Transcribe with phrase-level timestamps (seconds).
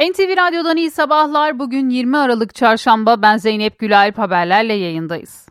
[0.00, 1.58] NTV Radyo'dan iyi sabahlar.
[1.58, 3.22] Bugün 20 Aralık Çarşamba.
[3.22, 5.46] Ben Zeynep Gülalp haberlerle yayındayız.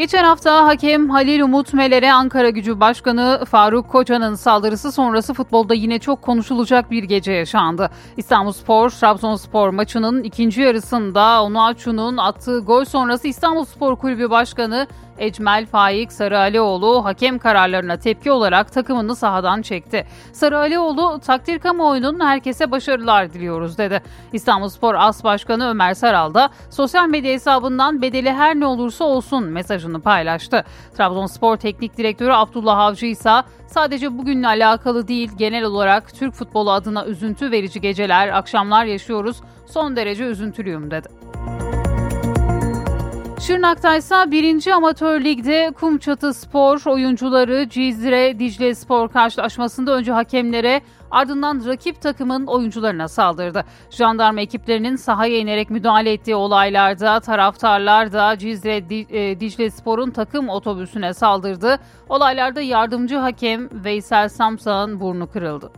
[0.00, 5.98] Geçen hafta hakem Halil Umut Meler'e Ankara Gücü Başkanı Faruk Koca'nın saldırısı sonrası futbolda yine
[5.98, 7.90] çok konuşulacak bir gece yaşandı.
[8.16, 14.86] İstanbulspor Trabzonspor maçının ikinci yarısında Onuachu'nun attığı gol sonrası İstanbulspor Kulübü Başkanı
[15.20, 20.06] Ecmel Faik Sarıalioğlu hakem kararlarına tepki olarak takımını sahadan çekti.
[20.32, 24.02] Sarıalioğlu takdir kamuoyunun herkese başarılar diliyoruz dedi.
[24.32, 30.00] İstanbulspor As Başkanı Ömer Saral da sosyal medya hesabından bedeli her ne olursa olsun mesajını
[30.00, 30.64] paylaştı.
[30.96, 33.30] Trabzonspor Teknik Direktörü Abdullah Avcı ise
[33.66, 39.40] sadece bugünle alakalı değil genel olarak Türk futbolu adına üzüntü verici geceler, akşamlar yaşıyoruz.
[39.66, 41.08] Son derece üzüntülüyüm dedi.
[43.40, 44.66] Şırnak'ta ise 1.
[44.66, 53.08] Amatör Lig'de Kumçatı Spor oyuncuları Cizre Dicle Spor karşılaşmasında önce hakemlere ardından rakip takımın oyuncularına
[53.08, 53.64] saldırdı.
[53.90, 61.14] Jandarma ekiplerinin sahaya inerek müdahale ettiği olaylarda taraftarlar da Cizre e, Dicle Spor'un takım otobüsüne
[61.14, 61.78] saldırdı.
[62.08, 65.70] Olaylarda yardımcı hakem Veysel Samsak'ın burnu kırıldı.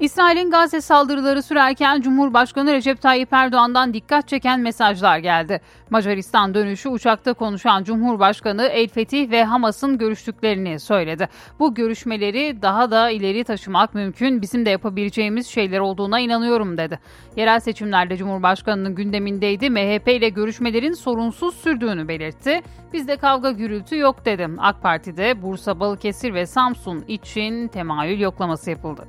[0.00, 5.60] İsrail'in Gazze saldırıları sürerken Cumhurbaşkanı Recep Tayyip Erdoğan'dan dikkat çeken mesajlar geldi.
[5.90, 11.28] Macaristan dönüşü uçakta konuşan Cumhurbaşkanı El Fetih ve Hamas'ın görüştüklerini söyledi.
[11.58, 16.98] Bu görüşmeleri daha da ileri taşımak mümkün, bizim de yapabileceğimiz şeyler olduğuna inanıyorum dedi.
[17.36, 19.70] Yerel seçimlerde Cumhurbaşkanı'nın gündemindeydi.
[19.70, 22.60] MHP ile görüşmelerin sorunsuz sürdüğünü belirtti.
[22.92, 24.56] Bizde kavga gürültü yok dedim.
[24.58, 29.08] AK Parti'de Bursa, Balıkesir ve Samsun için temayül yoklaması yapıldı.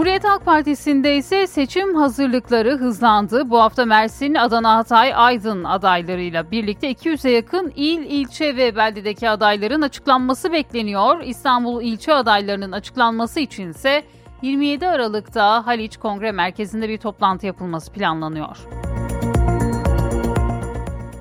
[0.00, 3.50] Cumhuriyet Halk Partisi'nde ise seçim hazırlıkları hızlandı.
[3.50, 9.82] Bu hafta Mersin, Adana, Hatay, Aydın adaylarıyla birlikte 200'e yakın il, ilçe ve beldedeki adayların
[9.82, 11.20] açıklanması bekleniyor.
[11.20, 14.02] İstanbul ilçe adaylarının açıklanması için ise
[14.42, 18.56] 27 Aralık'ta Haliç Kongre Merkezi'nde bir toplantı yapılması planlanıyor.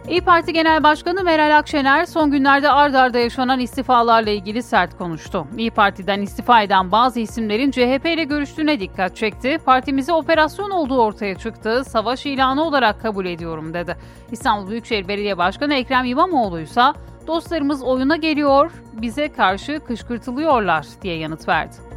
[0.10, 5.48] İyi Parti Genel Başkanı Meral Akşener son günlerde ard arda yaşanan istifalarla ilgili sert konuştu.
[5.58, 9.58] İyi Parti'den istifa eden bazı isimlerin CHP ile görüştüğüne dikkat çekti.
[9.66, 11.84] Partimize operasyon olduğu ortaya çıktı.
[11.86, 13.98] Savaş ilanı olarak kabul ediyorum dedi.
[14.32, 16.84] İstanbul Büyükşehir Belediye Başkanı Ekrem İmamoğlu ise
[17.28, 21.89] dostlarımız oyuna geliyor, bize karşı kışkırtılıyorlar diye yanıt verdi.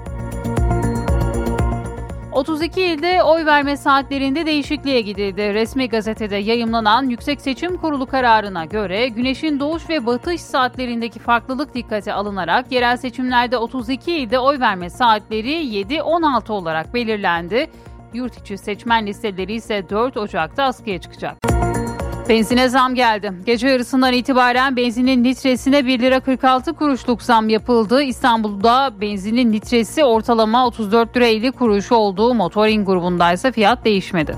[2.32, 5.54] 32 ilde oy verme saatlerinde değişikliğe gidildi.
[5.54, 12.12] Resmi gazetede yayımlanan Yüksek Seçim Kurulu kararına göre güneşin doğuş ve batış saatlerindeki farklılık dikkate
[12.12, 17.70] alınarak yerel seçimlerde 32 ilde oy verme saatleri 7-16 olarak belirlendi.
[18.14, 21.36] Yurt içi seçmen listeleri ise 4 Ocak'ta askıya çıkacak.
[22.32, 23.32] Benzine zam geldi.
[23.46, 28.02] Gece yarısından itibaren benzinin litresine 1 lira 46 kuruşluk zam yapıldı.
[28.02, 34.36] İstanbul'da benzinin litresi ortalama 34 lira 50 kuruş olduğu motorin grubundaysa fiyat değişmedi.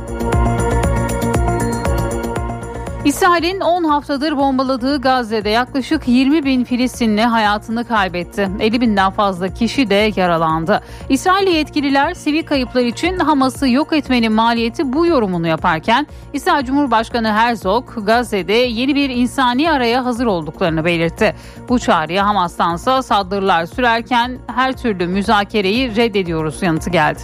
[3.05, 8.51] İsrail'in 10 haftadır bombaladığı Gazze'de yaklaşık 20 bin Filistinli hayatını kaybetti.
[8.61, 10.81] 50 binden fazla kişi de yaralandı.
[11.09, 18.07] İsrail yetkililer sivil kayıplar için Hamas'ı yok etmenin maliyeti bu yorumunu yaparken İsrail Cumhurbaşkanı Herzog
[18.07, 21.35] Gazze'de yeni bir insani araya hazır olduklarını belirtti.
[21.69, 27.21] Bu çağrıya Hamas'tansa saldırılar sürerken her türlü müzakereyi reddediyoruz yanıtı geldi.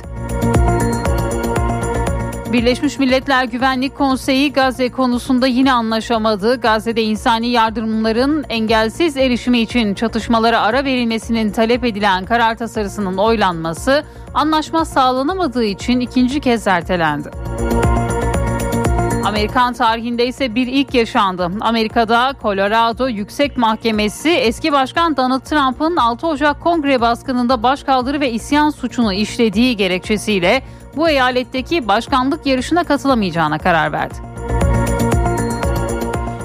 [2.53, 6.61] Birleşmiş Milletler Güvenlik Konseyi Gazze konusunda yine anlaşamadı.
[6.61, 14.84] Gazze'de insani yardımların engelsiz erişimi için çatışmalara ara verilmesinin talep edilen karar tasarısının oylanması anlaşma
[14.84, 17.31] sağlanamadığı için ikinci kez ertelendi.
[19.25, 21.50] Amerikan tarihinde ise bir ilk yaşandı.
[21.61, 28.71] Amerika'da Colorado Yüksek Mahkemesi eski başkan Donald Trump'ın 6 Ocak kongre baskınında başkaldırı ve isyan
[28.71, 30.62] suçunu işlediği gerekçesiyle
[30.96, 34.29] bu eyaletteki başkanlık yarışına katılamayacağına karar verdi.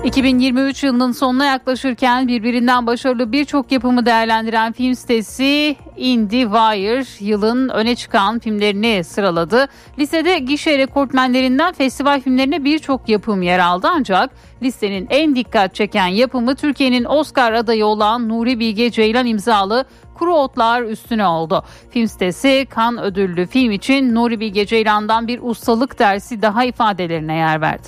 [0.05, 8.39] 2023 yılının sonuna yaklaşırken birbirinden başarılı birçok yapımı değerlendiren film sitesi IndieWire yılın öne çıkan
[8.39, 9.67] filmlerini sıraladı.
[9.99, 14.29] Listede gişe rekortmenlerinden festival filmlerine birçok yapım yer aldı ancak
[14.63, 19.85] listenin en dikkat çeken yapımı Türkiye'nin Oscar adayı olan Nuri Bilge Ceylan imzalı
[20.15, 21.63] Kuru Otlar üstüne oldu.
[21.89, 27.61] Film sitesi kan ödüllü film için Nuri Bilge Ceylan'dan bir ustalık dersi daha ifadelerine yer
[27.61, 27.87] verdi.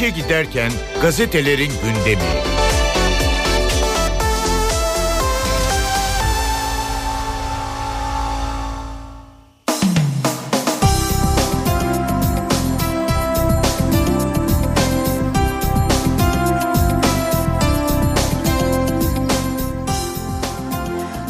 [0.00, 2.22] İşe giderken gazetelerin gündemi.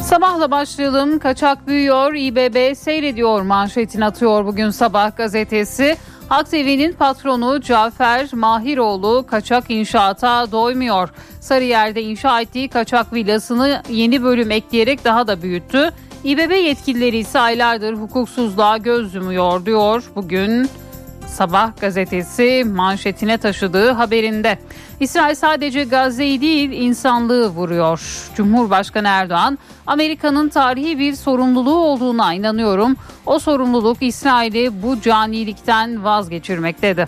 [0.02, 1.18] Sabahla başlayalım.
[1.18, 5.96] Kaçak büyüyor, İBB seyrediyor manşetini atıyor bugün sabah gazetesi.
[6.30, 11.08] Halk TV'nin patronu Cafer Mahiroğlu kaçak inşaata doymuyor.
[11.40, 15.90] Sarıyer'de inşa ettiği kaçak villasını yeni bölüm ekleyerek daha da büyüttü.
[16.24, 20.70] İBB yetkilileri ise aylardır hukuksuzluğa göz yumuyor diyor bugün
[21.30, 24.58] Sabah gazetesi manşetine taşıdığı haberinde.
[25.00, 28.28] İsrail sadece Gazze'yi değil insanlığı vuruyor.
[28.36, 32.96] Cumhurbaşkanı Erdoğan, Amerika'nın tarihi bir sorumluluğu olduğuna inanıyorum.
[33.26, 37.06] O sorumluluk İsrail'i bu canilikten vazgeçirmek dedi.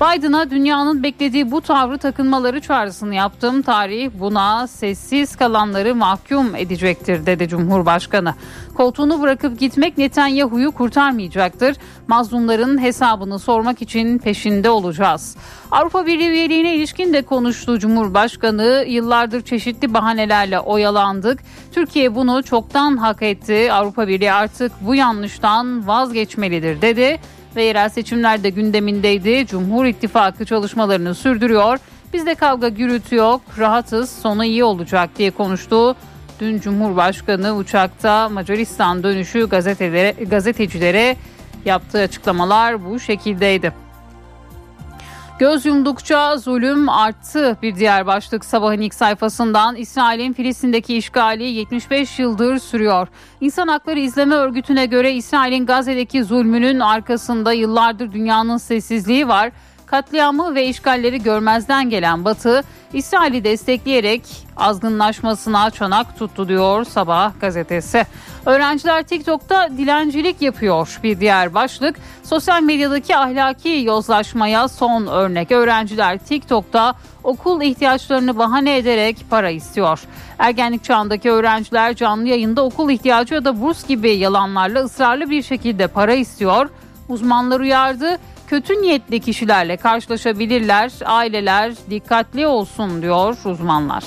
[0.00, 3.62] Biden'a dünyanın beklediği bu tavrı takınmaları çağrısını yaptım.
[3.62, 8.34] Tarih buna sessiz kalanları mahkum edecektir dedi Cumhurbaşkanı.
[8.74, 11.76] Koltuğunu bırakıp gitmek Netanyahu'yu kurtarmayacaktır.
[12.08, 15.36] Mazlumların hesabını sormak için peşinde olacağız.
[15.70, 18.84] Avrupa Birliği üyeliğine ilişkin de konuştu Cumhurbaşkanı.
[18.88, 21.40] Yıllardır çeşitli bahanelerle oyalandık.
[21.72, 23.72] Türkiye bunu çoktan hak etti.
[23.72, 27.20] Avrupa Birliği artık bu yanlıştan vazgeçmelidir dedi
[27.56, 29.46] ve yerel seçimler de gündemindeydi.
[29.46, 31.78] Cumhur İttifakı çalışmalarını sürdürüyor.
[32.12, 35.96] Bizde kavga gürültü yok, rahatız, sonu iyi olacak diye konuştu.
[36.40, 41.16] Dün Cumhurbaşkanı uçakta Macaristan dönüşü gazetelere, gazetecilere
[41.64, 43.83] yaptığı açıklamalar bu şekildeydi.
[45.38, 47.56] Göz yumdukça zulüm arttı.
[47.62, 53.08] Bir diğer başlık sabahın ilk sayfasından İsrail'in Filistin'deki işgali 75 yıldır sürüyor.
[53.40, 59.52] İnsan Hakları İzleme Örgütü'ne göre İsrail'in Gazze'deki zulmünün arkasında yıllardır dünyanın sessizliği var.
[59.86, 64.22] Katliamı ve işgalleri görmezden gelen Batı, İsrail'i destekleyerek
[64.56, 68.06] azgınlaşmasına çanak tuttu diyor Sabah gazetesi.
[68.46, 71.96] Öğrenciler TikTok'ta dilencilik yapıyor bir diğer başlık.
[72.22, 75.52] Sosyal medyadaki ahlaki yozlaşmaya son örnek.
[75.52, 76.94] Öğrenciler TikTok'ta
[77.24, 80.00] okul ihtiyaçlarını bahane ederek para istiyor.
[80.38, 85.86] Ergenlik çağındaki öğrenciler canlı yayında okul ihtiyacı ya da burs gibi yalanlarla ısrarlı bir şekilde
[85.86, 86.68] para istiyor.
[87.08, 88.18] Uzmanlar uyardı
[88.54, 90.92] kötü niyetli kişilerle karşılaşabilirler.
[91.04, 94.04] Aileler dikkatli olsun diyor uzmanlar.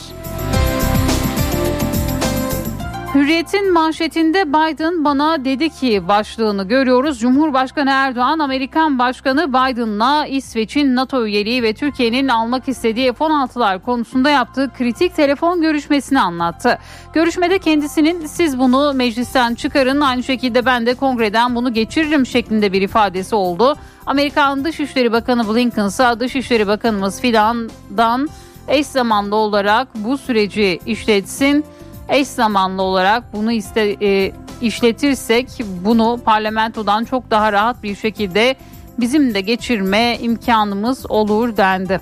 [3.16, 7.20] Hürriyet'in manşetinde Biden bana dedi ki başlığını görüyoruz.
[7.20, 14.72] Cumhurbaşkanı Erdoğan Amerikan Başkanı Biden'la İsveç'in NATO üyeliği ve Türkiye'nin almak istediği F-16'lar konusunda yaptığı
[14.78, 16.80] kritik telefon görüşmesini anlattı.
[17.14, 22.82] Görüşmede kendisinin siz bunu meclisten çıkarın aynı şekilde ben de kongreden bunu geçiririm şeklinde bir
[22.82, 23.76] ifadesi oldu.
[24.06, 28.30] Amerikan Dışişleri Bakanı Blinken ise Dışişleri Bakanımız Fidan'dan
[28.68, 31.66] eş zamanlı olarak bu süreci işletsin
[32.10, 34.32] eş zamanlı olarak bunu iste, e,
[34.62, 35.48] işletirsek
[35.86, 38.56] bunu parlamentodan çok daha rahat bir şekilde
[39.00, 42.02] bizim de geçirme imkanımız olur dendi.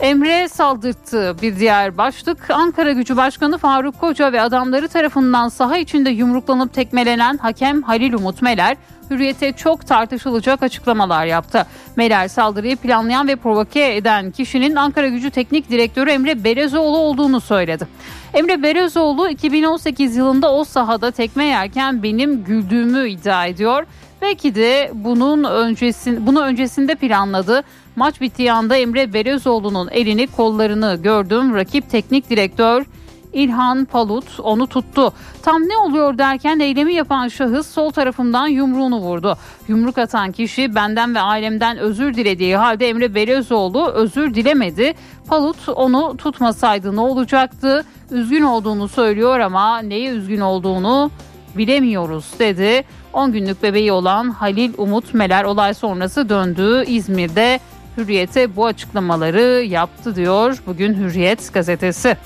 [0.00, 2.50] Emre saldırttı bir diğer başlık.
[2.50, 8.42] Ankara Gücü Başkanı Faruk Koca ve adamları tarafından saha içinde yumruklanıp tekmelenen hakem Halil Umut
[8.42, 8.76] Meler
[9.10, 11.66] Hürriyete çok tartışılacak açıklamalar yaptı.
[11.96, 17.88] Meler saldırıyı planlayan ve provoke eden kişinin Ankara Gücü Teknik Direktörü Emre Berezoğlu olduğunu söyledi.
[18.34, 23.86] Emre Berezoğlu 2018 yılında o sahada tekme yerken benim güldüğümü iddia ediyor.
[24.22, 27.62] Belki de bunun öncesin, bunu öncesinde planladı.
[27.96, 31.54] Maç bittiği anda Emre Berezoğlu'nun elini kollarını gördüm.
[31.54, 32.84] Rakip teknik direktör
[33.32, 35.12] İlhan Palut onu tuttu.
[35.42, 39.36] Tam ne oluyor derken eylemi yapan şahıs sol tarafından yumruğunu vurdu.
[39.68, 44.94] Yumruk atan kişi benden ve ailemden özür dilediği halde Emre Belözoğlu özür dilemedi.
[45.28, 47.84] Palut onu tutmasaydı ne olacaktı?
[48.10, 51.10] Üzgün olduğunu söylüyor ama neye üzgün olduğunu
[51.56, 52.84] bilemiyoruz dedi.
[53.12, 57.60] 10 günlük bebeği olan Halil Umut Meler olay sonrası döndüğü İzmir'de
[57.96, 62.16] Hürriyet'e bu açıklamaları yaptı diyor bugün Hürriyet gazetesi.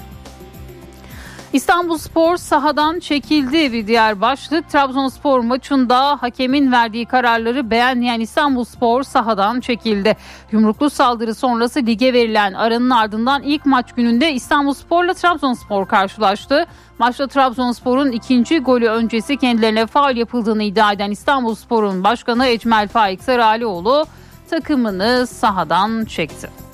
[1.52, 4.70] İstanbul Spor sahadan çekildi bir diğer başlık.
[4.70, 10.16] Trabzonspor maçında hakemin verdiği kararları beğenmeyen İstanbul Spor sahadan çekildi.
[10.52, 16.66] Yumruklu saldırı sonrası lige verilen aranın ardından ilk maç gününde İstanbul Spor'la Trabzonspor karşılaştı.
[16.98, 23.22] Maçta Trabzonspor'un ikinci golü öncesi kendilerine faul yapıldığını iddia eden İstanbul Spor'un başkanı Ecmel Faik
[23.22, 24.06] Saralioğlu
[24.50, 26.71] takımını sahadan çekti.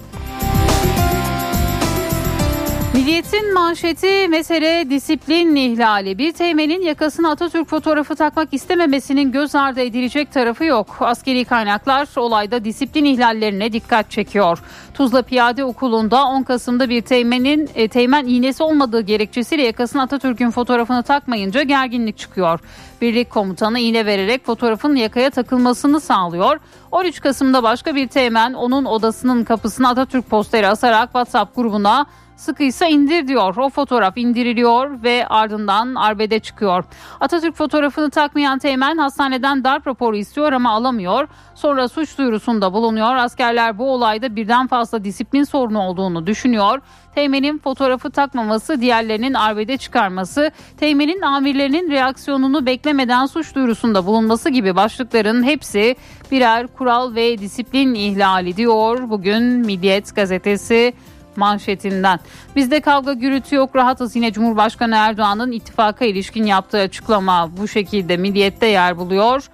[2.94, 6.18] Milliyetin manşeti mesele disiplin ihlali.
[6.18, 10.96] Bir teğmenin yakasına Atatürk fotoğrafı takmak istememesinin göz ardı edilecek tarafı yok.
[11.00, 14.62] Askeri kaynaklar olayda disiplin ihlallerine dikkat çekiyor.
[14.94, 21.02] Tuzla Piyade Okulu'nda 10 Kasım'da bir teğmenin e, teğmen iğnesi olmadığı gerekçesiyle yakasına Atatürk'ün fotoğrafını
[21.02, 22.60] takmayınca gerginlik çıkıyor.
[23.00, 26.60] Birlik komutanı iğne vererek fotoğrafın yakaya takılmasını sağlıyor.
[26.92, 32.06] 13 Kasım'da başka bir teğmen onun odasının kapısına Atatürk posteri asarak WhatsApp grubuna
[32.38, 33.56] Sıkıysa indir diyor.
[33.56, 36.84] O fotoğraf indiriliyor ve ardından arbede çıkıyor.
[37.20, 41.28] Atatürk fotoğrafını takmayan Teğmen hastaneden darp raporu istiyor ama alamıyor.
[41.54, 43.16] Sonra suç duyurusunda bulunuyor.
[43.16, 46.80] Askerler bu olayda birden fazla disiplin sorunu olduğunu düşünüyor.
[47.14, 55.42] Teğmen'in fotoğrafı takmaması, diğerlerinin arbede çıkarması, Teğmen'in amirlerinin reaksiyonunu beklemeden suç duyurusunda bulunması gibi başlıkların
[55.42, 55.96] hepsi
[56.30, 59.10] birer kural ve disiplin ihlali diyor.
[59.10, 60.94] Bugün Milliyet gazetesi
[61.38, 62.20] manşetinden.
[62.56, 68.66] Bizde kavga gürültü yok rahatız yine Cumhurbaşkanı Erdoğan'ın ittifaka ilişkin yaptığı açıklama bu şekilde Milliyet'te
[68.66, 69.48] yer buluyor.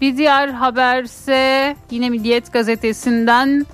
[0.00, 3.66] Bir diğer haberse yine Milliyet gazetesinden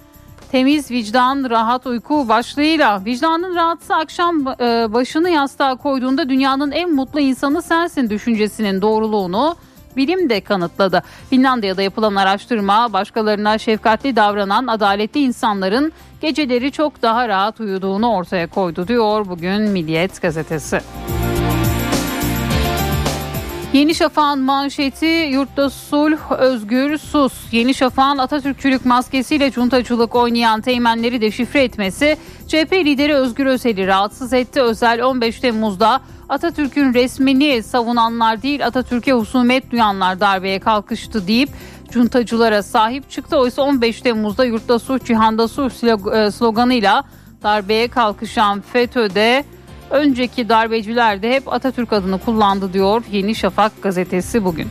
[0.52, 7.20] temiz vicdan rahat uyku başlığıyla vicdanın rahatsa akşam e, başını yastığa koyduğunda dünyanın en mutlu
[7.20, 9.56] insanı sensin düşüncesinin doğruluğunu
[9.96, 11.02] bilim de kanıtladı.
[11.30, 18.88] Finlandiya'da yapılan araştırma başkalarına şefkatli davranan adaletli insanların geceleri çok daha rahat uyuduğunu ortaya koydu
[18.88, 20.80] diyor bugün Milliyet gazetesi.
[23.74, 27.32] Yeni Şafak'ın manşeti yurtta sulh, özgür, sus.
[27.52, 32.16] Yeni Şafak'ın Atatürkçülük maskesiyle cuntacılık oynayan teğmenleri deşifre etmesi
[32.48, 34.62] CHP lideri Özgür Özel'i rahatsız etti.
[34.62, 41.48] Özel 15 Temmuz'da Atatürk'ün resmini savunanlar değil Atatürk'e husumet duyanlar darbeye kalkıştı deyip
[41.90, 43.36] cuntacılara sahip çıktı.
[43.36, 45.70] Oysa 15 Temmuz'da yurtta sulh cihanda sulh
[46.14, 47.04] e, sloganıyla
[47.42, 49.44] darbeye kalkışan FETÖ'de
[49.94, 54.68] önceki darbeciler de hep Atatürk adını kullandı diyor Yeni Şafak gazetesi bugün.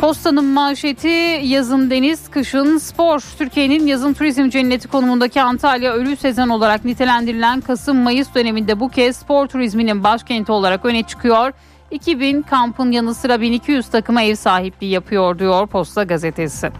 [0.00, 3.20] Postanın manşeti yazın deniz, kışın spor.
[3.38, 9.46] Türkiye'nin yazın turizm cenneti konumundaki Antalya ölü sezon olarak nitelendirilen Kasım-Mayıs döneminde bu kez spor
[9.46, 11.52] turizminin başkenti olarak öne çıkıyor.
[11.90, 16.70] 2000 kampın yanı sıra 1200 takıma ev sahipliği yapıyor diyor Posta gazetesi.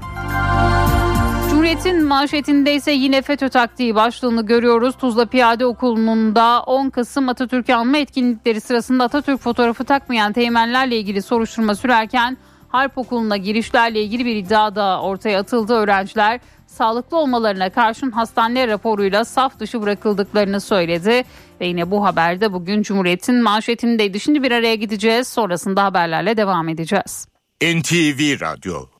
[1.69, 4.97] Cumhuriyet'in manşetinde ise yine FETÖ taktiği başlığını görüyoruz.
[4.97, 11.75] Tuzla Piyade Okulu'nda 10 Kasım Atatürk'ü anma etkinlikleri sırasında Atatürk fotoğrafı takmayan teğmenlerle ilgili soruşturma
[11.75, 12.37] sürerken
[12.69, 15.73] Harp Okulu'na girişlerle ilgili bir iddia da ortaya atıldı.
[15.75, 21.25] Öğrenciler sağlıklı olmalarına karşın hastane raporuyla saf dışı bırakıldıklarını söyledi.
[21.61, 24.21] Ve yine bu haberde bugün Cumhuriyet'in manşetindeydi.
[24.21, 25.29] Şimdi bir araya gideceğiz.
[25.29, 27.29] Sonrasında haberlerle devam edeceğiz.
[27.63, 28.98] NTV Radyo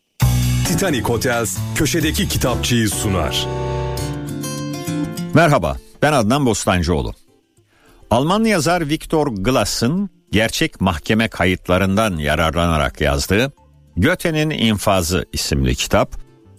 [0.69, 3.47] Titanic Hotels köşedeki kitapçıyı sunar.
[5.35, 7.15] Merhaba, ben Adnan Bostancıoğlu.
[8.11, 13.53] Alman yazar Viktor Glass'ın gerçek mahkeme kayıtlarından yararlanarak yazdığı
[13.97, 16.15] Göte'nin İnfazı isimli kitap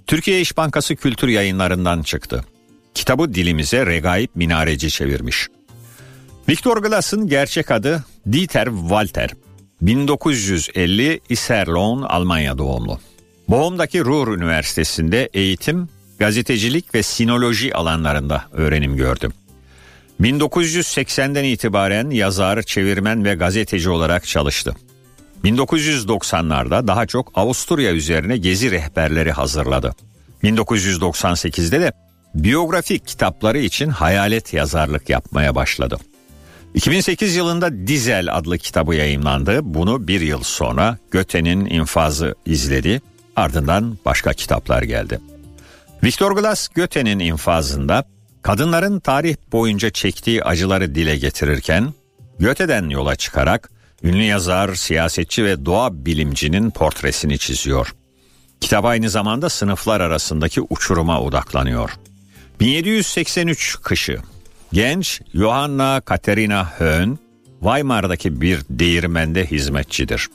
[0.08, 2.46] Türkiye İş Bankası Kültür Yayınlarından çıktı.
[2.94, 5.48] Kitabı dilimize Regaip Minareci çevirmiş.
[6.50, 9.30] Viktor Glass'ın gerçek adı Dieter Walter.
[9.82, 13.00] 1950 Iserlohn, Almanya doğumlu.
[13.50, 15.90] Boğum'daki Ruhr Üniversitesi'nde eğitim,
[16.20, 19.34] gazetecilik ve sinoloji alanlarında öğrenim gördüm.
[20.22, 24.76] 1980'den itibaren yazar, çevirmen ve gazeteci olarak çalıştı.
[25.44, 29.96] 1990'larda daha çok Avusturya üzerine gezi rehberleri hazırladı.
[30.44, 31.92] 1998'de de
[32.36, 35.98] biyografik kitapları için hayalet yazarlık yapmaya başladı.
[36.74, 39.60] 2008 yılında Dizel adlı kitabı yayınlandı.
[39.64, 43.02] Bunu bir yıl sonra Göte'nin infazı izledi.
[43.40, 45.20] Ardından başka kitaplar geldi.
[46.04, 48.04] Victor Glass Göte'nin infazında
[48.42, 51.94] kadınların tarih boyunca çektiği acıları dile getirirken
[52.40, 53.70] Göte'den yola çıkarak
[54.04, 57.96] ünlü yazar, siyasetçi ve doğa bilimcinin portresini çiziyor.
[58.62, 61.90] Kitap aynı zamanda sınıflar arasındaki uçuruma odaklanıyor.
[62.60, 64.20] 1783 kışı
[64.74, 67.18] genç Johanna Katerina Höhn
[67.60, 70.30] Weimar'daki bir değirmende hizmetçidir.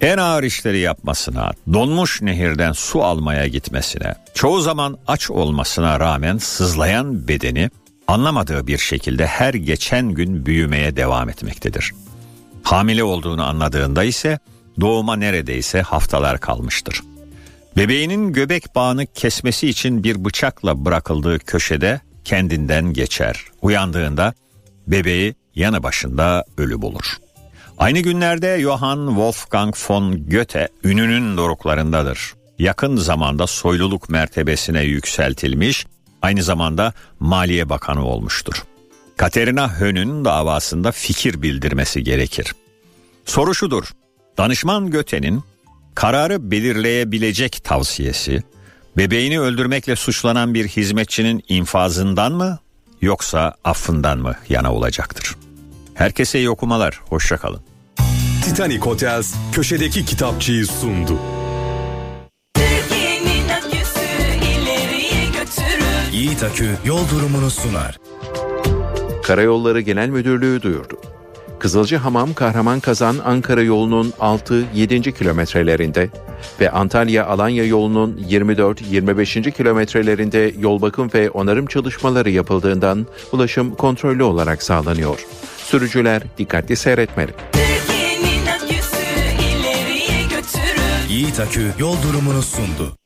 [0.00, 7.28] En ağır işleri yapmasına, donmuş nehirden su almaya gitmesine, çoğu zaman aç olmasına rağmen sızlayan
[7.28, 7.70] bedeni
[8.08, 11.92] anlamadığı bir şekilde her geçen gün büyümeye devam etmektedir.
[12.62, 14.38] Hamile olduğunu anladığında ise
[14.80, 17.02] doğuma neredeyse haftalar kalmıştır.
[17.76, 23.44] Bebeğinin göbek bağını kesmesi için bir bıçakla bırakıldığı köşede kendinden geçer.
[23.62, 24.34] Uyandığında
[24.86, 27.16] bebeği yanı başında ölü bulur.
[27.80, 32.34] Aynı günlerde Johann Wolfgang von Goethe ününün doruklarındadır.
[32.58, 35.86] Yakın zamanda soyluluk mertebesine yükseltilmiş,
[36.22, 38.64] Aynı zamanda Maliye Bakanı olmuştur.
[39.16, 42.54] Katerina Hön'ün davasında fikir bildirmesi gerekir.
[43.24, 43.84] Soru şudur.
[44.38, 45.42] Danışman Göte'nin
[45.94, 48.42] kararı belirleyebilecek tavsiyesi
[48.96, 52.58] bebeğini öldürmekle suçlanan bir hizmetçinin infazından mı
[53.00, 55.36] yoksa affından mı yana olacaktır?
[55.94, 57.00] Herkese iyi okumalar.
[57.08, 57.69] Hoşçakalın.
[58.50, 61.18] Titanic Hotels köşedeki kitapçıyı sundu.
[66.12, 67.98] Yiğit Akü yol durumunu sunar.
[69.22, 71.00] Karayolları Genel Müdürlüğü duyurdu.
[71.58, 75.12] Kızılcı Hamam Kahraman Kazan Ankara yolunun 6-7.
[75.12, 76.08] kilometrelerinde
[76.60, 79.50] ve Antalya Alanya yolunun 24-25.
[79.50, 85.26] kilometrelerinde yol bakım ve onarım çalışmaları yapıldığından ulaşım kontrollü olarak sağlanıyor.
[85.56, 87.32] Sürücüler dikkatli seyretmeli.
[91.10, 92.96] Yiğit Akü yol durumunu sundu.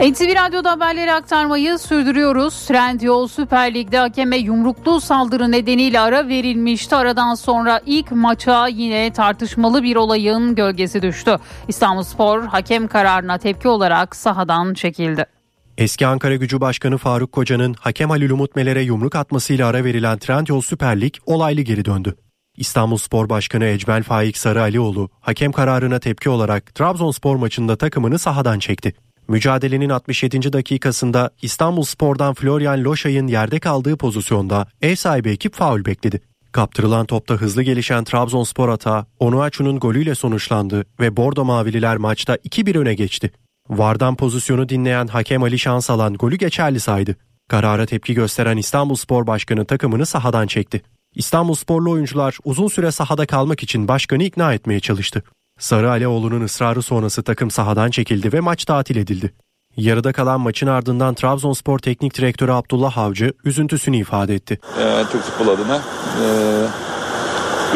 [0.00, 2.66] NTV Radyo'da haberleri aktarmayı sürdürüyoruz.
[2.66, 6.96] Trendyol Süper Lig'de hakeme yumruklu saldırı nedeniyle ara verilmişti.
[6.96, 11.38] Aradan sonra ilk maça yine tartışmalı bir olayın gölgesi düştü.
[11.68, 15.39] İstanbulspor hakem kararına tepki olarak sahadan çekildi.
[15.80, 20.60] Eski Ankara Gücü Başkanı Faruk Koca'nın hakem Halil Umut Meler'e yumruk atmasıyla ara verilen Trendyol
[20.60, 22.16] Süper Lig olaylı geri döndü.
[22.56, 28.92] İstanbulspor Başkanı Ecmel Faik Sarı Alioğlu hakem kararına tepki olarak Trabzonspor maçında takımını sahadan çekti.
[29.28, 30.52] Mücadelenin 67.
[30.52, 36.20] dakikasında İstanbul Spor'dan Florian Loşay'ın yerde kaldığı pozisyonda ev sahibi ekip faul bekledi.
[36.52, 42.94] Kaptırılan topta hızlı gelişen Trabzonspor hata Onuachu'nun golüyle sonuçlandı ve Bordo Mavililer maçta 2-1 öne
[42.94, 43.30] geçti.
[43.70, 47.16] Vardan pozisyonu dinleyen hakem Ali Şansalan golü geçerli saydı.
[47.48, 50.82] Karara tepki gösteren İstanbul Spor Başkanı takımını sahadan çekti.
[51.14, 55.22] İstanbul Sporlu oyuncular uzun süre sahada kalmak için başkanı ikna etmeye çalıştı.
[55.58, 59.32] Sarı Aleoğlu'nun ısrarı sonrası takım sahadan çekildi ve maç tatil edildi.
[59.76, 64.58] Yarıda kalan maçın ardından Trabzonspor Teknik Direktörü Abdullah Avcı üzüntüsünü ifade etti.
[64.80, 66.26] Ee, Türk futbol adına e,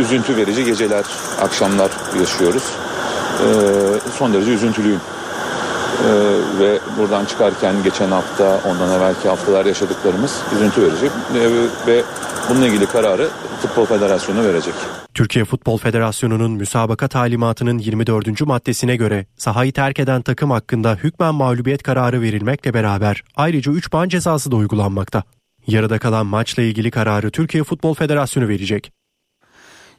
[0.00, 1.04] üzüntü verici geceler,
[1.40, 2.64] akşamlar yaşıyoruz.
[3.40, 3.48] E,
[4.18, 5.00] son derece üzüntülüyüm.
[6.08, 6.10] E,
[6.60, 11.06] ve buradan çıkarken geçen hafta, ondan evvelki haftalar yaşadıklarımız üzüntü verici.
[11.06, 11.50] E,
[11.86, 12.02] ve
[12.50, 13.28] bununla ilgili kararı
[13.62, 14.74] Futbol Federasyonu verecek.
[15.14, 18.40] Türkiye Futbol Federasyonu'nun müsabaka talimatının 24.
[18.40, 24.08] maddesine göre sahayı terk eden takım hakkında hükmen mağlubiyet kararı verilmekle beraber ayrıca 3 ban
[24.08, 25.22] cezası da uygulanmakta.
[25.66, 28.92] Yarıda kalan maçla ilgili kararı Türkiye Futbol Federasyonu verecek.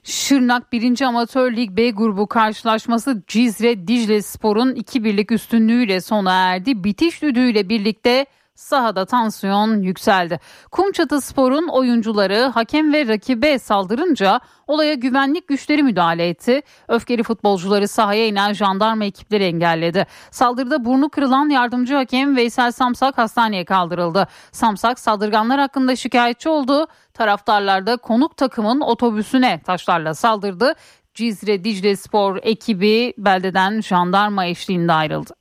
[0.06, 1.02] Şırnak 1.
[1.02, 6.84] Amatör Lig B grubu karşılaşması Cizre Dicle Spor'un 2-1'lik üstünlüğüyle sona erdi.
[6.84, 10.40] Bitiş düdüğüyle birlikte sahada tansiyon yükseldi.
[10.72, 16.62] Kumçatı Spor'un oyuncuları hakem ve rakibe saldırınca olaya güvenlik güçleri müdahale etti.
[16.88, 20.08] Öfkeli futbolcuları sahaya inen jandarma ekipleri engelledi.
[20.32, 24.28] Saldırıda burnu kırılan yardımcı hakem Veysel Samsak hastaneye kaldırıldı.
[24.52, 26.88] Samsak saldırganlar hakkında şikayetçi oldu.
[27.16, 30.74] Taraftarlar da konuk takımın otobüsüne taşlarla saldırdı.
[31.14, 35.34] Cizre Dicle Spor ekibi beldeden jandarma eşliğinde ayrıldı.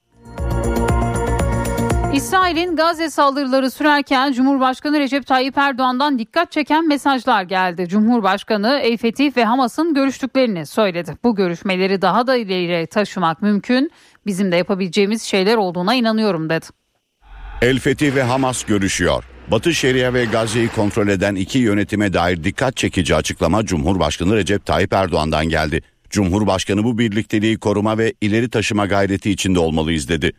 [2.15, 7.89] İsrail'in Gazze saldırıları sürerken Cumhurbaşkanı Recep Tayyip Erdoğan'dan dikkat çeken mesajlar geldi.
[7.89, 11.17] Cumhurbaşkanı El Fetih ve Hamas'ın görüştüklerini söyledi.
[11.25, 13.91] Bu görüşmeleri daha da ileri taşımak mümkün.
[14.27, 16.67] Bizim de yapabileceğimiz şeyler olduğuna inanıyorum dedi.
[17.63, 19.34] El Fetih ve Hamas görüşüyor.
[19.51, 24.93] Batı Şeria ve Gazze'yi kontrol eden iki yönetime dair dikkat çekici açıklama Cumhurbaşkanı Recep Tayyip
[24.93, 25.83] Erdoğan'dan geldi.
[26.11, 30.33] Cumhurbaşkanı bu birlikteliği koruma ve ileri taşıma gayreti içinde olmalıyız dedi.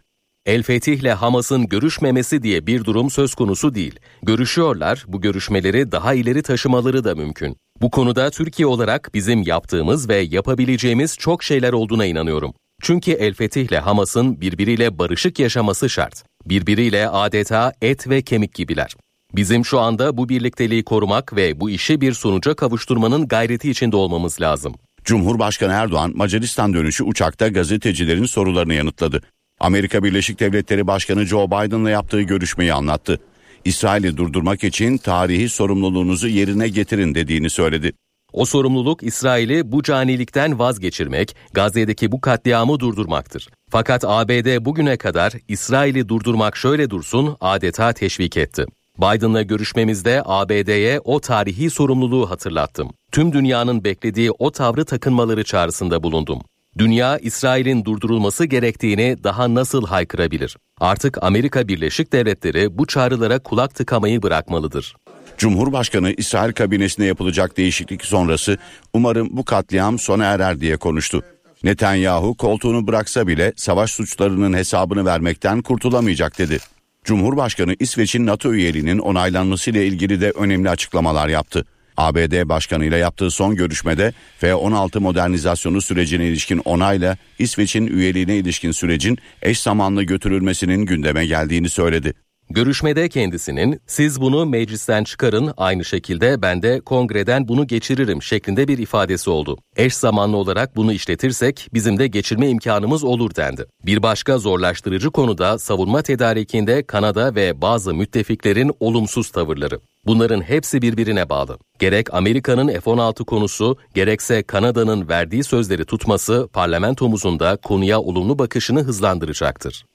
[0.45, 3.99] El Fetih ile Hamas'ın görüşmemesi diye bir durum söz konusu değil.
[4.23, 7.57] Görüşüyorlar, bu görüşmeleri daha ileri taşımaları da mümkün.
[7.81, 12.53] Bu konuda Türkiye olarak bizim yaptığımız ve yapabileceğimiz çok şeyler olduğuna inanıyorum.
[12.81, 16.23] Çünkü El Fetih ile Hamas'ın birbiriyle barışık yaşaması şart.
[16.45, 18.95] Birbiriyle adeta et ve kemik gibiler.
[19.35, 24.41] Bizim şu anda bu birlikteliği korumak ve bu işi bir sonuca kavuşturmanın gayreti içinde olmamız
[24.41, 24.75] lazım.
[25.03, 29.21] Cumhurbaşkanı Erdoğan Macaristan dönüşü uçakta gazetecilerin sorularını yanıtladı.
[29.59, 33.19] Amerika Birleşik Devletleri Başkanı Joe Biden'la yaptığı görüşmeyi anlattı.
[33.65, 37.93] İsrail'i durdurmak için tarihi sorumluluğunuzu yerine getirin dediğini söyledi.
[38.35, 43.49] O sorumluluk İsrail'i bu canilikten vazgeçirmek, Gazze'deki bu katliamı durdurmaktır.
[43.71, 48.65] Fakat ABD bugüne kadar İsrail'i durdurmak şöyle dursun adeta teşvik etti.
[48.97, 52.89] Biden'la görüşmemizde ABD'ye o tarihi sorumluluğu hatırlattım.
[53.11, 56.41] Tüm dünyanın beklediği o tavrı takınmaları çağrısında bulundum.
[56.77, 60.57] Dünya İsrail'in durdurulması gerektiğini daha nasıl haykırabilir?
[60.79, 64.95] Artık Amerika Birleşik Devletleri bu çağrılara kulak tıkamayı bırakmalıdır.
[65.37, 68.57] Cumhurbaşkanı İsrail kabinesinde yapılacak değişiklik sonrası
[68.93, 71.23] umarım bu katliam sona erer diye konuştu.
[71.63, 76.59] Netanyahu koltuğunu bıraksa bile savaş suçlarının hesabını vermekten kurtulamayacak dedi.
[77.03, 81.65] Cumhurbaşkanı İsveç'in NATO üyeliğinin onaylanmasıyla ilgili de önemli açıklamalar yaptı.
[81.97, 89.17] ABD Başkanı ile yaptığı son görüşmede F-16 modernizasyonu sürecine ilişkin onayla İsveç'in üyeliğine ilişkin sürecin
[89.41, 92.13] eş zamanlı götürülmesinin gündeme geldiğini söyledi.
[92.49, 98.77] Görüşmede kendisinin siz bunu meclisten çıkarın aynı şekilde ben de kongreden bunu geçiririm şeklinde bir
[98.77, 99.57] ifadesi oldu.
[99.75, 103.65] Eş zamanlı olarak bunu işletirsek bizim de geçirme imkanımız olur dendi.
[103.85, 109.79] Bir başka zorlaştırıcı konu da savunma tedarikinde Kanada ve bazı müttefiklerin olumsuz tavırları.
[110.05, 111.57] Bunların hepsi birbirine bağlı.
[111.79, 119.85] Gerek Amerika'nın F-16 konusu, gerekse Kanada'nın verdiği sözleri tutması parlamentomuzun da konuya olumlu bakışını hızlandıracaktır.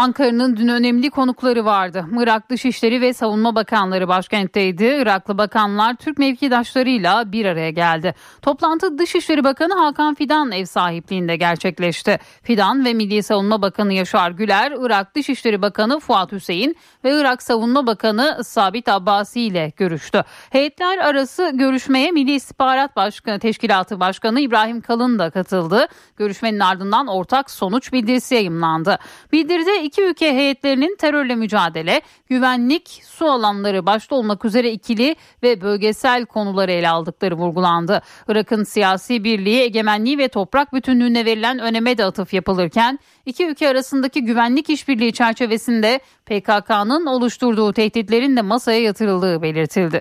[0.00, 2.06] Ankara'nın dün önemli konukları vardı.
[2.18, 4.84] Irak Dışişleri ve Savunma Bakanları başkentteydi.
[4.84, 8.14] Iraklı bakanlar Türk mevkidaşlarıyla bir araya geldi.
[8.42, 12.18] Toplantı Dışişleri Bakanı Hakan Fidan ev sahipliğinde gerçekleşti.
[12.42, 17.86] Fidan ve Milli Savunma Bakanı Yaşar Güler, Irak Dışişleri Bakanı Fuat Hüseyin ve Irak Savunma
[17.86, 20.22] Bakanı Sabit Abbasi ile görüştü.
[20.50, 25.88] Heyetler arası görüşmeye Milli İstihbarat Başkanı Teşkilatı Başkanı İbrahim Kalın da katıldı.
[26.16, 28.98] Görüşmenin ardından ortak sonuç bildirisi yayımlandı.
[29.32, 36.26] Bildiride iki ülke heyetlerinin terörle mücadele, güvenlik, su alanları başta olmak üzere ikili ve bölgesel
[36.26, 38.02] konuları ele aldıkları vurgulandı.
[38.28, 44.24] Irak'ın siyasi birliği, egemenliği ve toprak bütünlüğüne verilen öneme de atıf yapılırken iki ülke arasındaki
[44.24, 50.00] güvenlik işbirliği çerçevesinde PKK'nın oluşturduğu tehditlerin de masaya yatırıldığı belirtildi.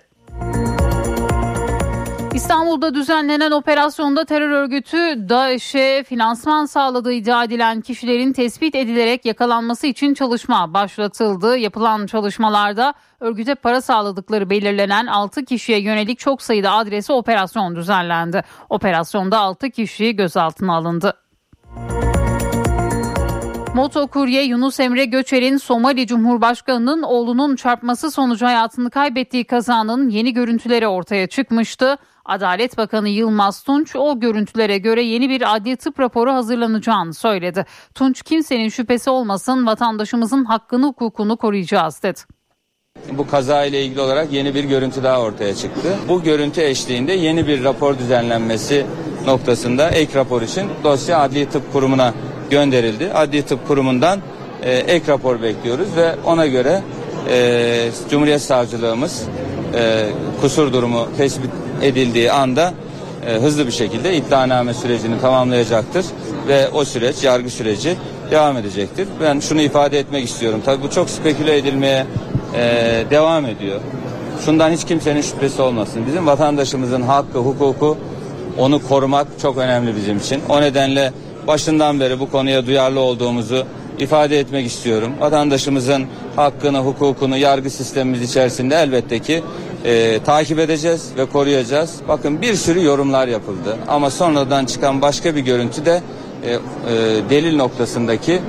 [2.39, 10.13] İstanbul'da düzenlenen operasyonda terör örgütü DAEŞ'e finansman sağladığı iddia edilen kişilerin tespit edilerek yakalanması için
[10.13, 11.57] çalışma başlatıldı.
[11.57, 18.43] Yapılan çalışmalarda örgüte para sağladıkları belirlenen 6 kişiye yönelik çok sayıda adresi operasyon düzenlendi.
[18.69, 21.13] Operasyonda 6 kişi gözaltına alındı.
[23.75, 31.27] Motokurye Yunus Emre Göçer'in Somali Cumhurbaşkanı'nın oğlunun çarpması sonucu hayatını kaybettiği kazanın yeni görüntüleri ortaya
[31.27, 31.97] çıkmıştı.
[32.25, 37.65] Adalet Bakanı Yılmaz Tunç o görüntülere göre yeni bir adli tıp raporu hazırlanacağını söyledi.
[37.95, 42.19] Tunç kimsenin şüphesi olmasın vatandaşımızın hakkını hukukunu koruyacağız dedi.
[43.11, 45.97] Bu kaza ile ilgili olarak yeni bir görüntü daha ortaya çıktı.
[46.09, 48.85] Bu görüntü eşliğinde yeni bir rapor düzenlenmesi
[49.25, 52.13] noktasında ek rapor için dosya Adli Tıp Kurumu'na
[52.51, 53.11] gönderildi.
[53.13, 54.19] Adli Tıp Kurumu'ndan
[54.63, 56.81] e, ek rapor bekliyoruz ve ona göre
[57.29, 59.23] e, Cumhuriyet Savcılığımız
[59.75, 60.05] e,
[60.41, 62.73] kusur durumu tespit edildiği anda
[63.27, 66.05] e, hızlı bir şekilde iddianame sürecini tamamlayacaktır
[66.47, 67.95] ve o süreç yargı süreci
[68.31, 69.07] devam edecektir.
[69.21, 70.61] Ben şunu ifade etmek istiyorum.
[70.65, 72.05] Tabii bu çok speküle edilmeye
[72.55, 73.79] e, devam ediyor.
[74.45, 76.03] Şundan hiç kimsenin şüphesi olmasın.
[76.07, 77.97] Bizim vatandaşımızın hakkı, hukuku
[78.57, 80.41] onu korumak çok önemli bizim için.
[80.49, 81.13] O nedenle
[81.49, 83.65] başından beri bu konuya duyarlı olduğumuzu
[83.99, 85.11] ifade etmek istiyorum.
[85.19, 89.43] Vatandaşımızın hakkını, hukukunu yargı sistemimiz içerisinde elbette ki
[89.85, 91.95] e, takip edeceğiz ve koruyacağız.
[92.07, 96.01] Bakın bir sürü yorumlar yapıldı ama sonradan çıkan başka bir görüntü de
[96.45, 96.59] e, e,
[97.29, 98.39] delil noktasındaki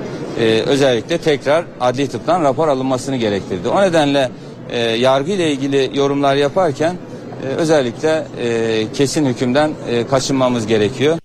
[0.41, 3.69] e, özellikle tekrar adli tıptan rapor alınmasını gerektirdi.
[3.69, 4.31] O nedenle
[4.71, 11.19] e, yargı ile ilgili yorumlar yaparken e, özellikle e, kesin hükümden e, kaçınmamız gerekiyor.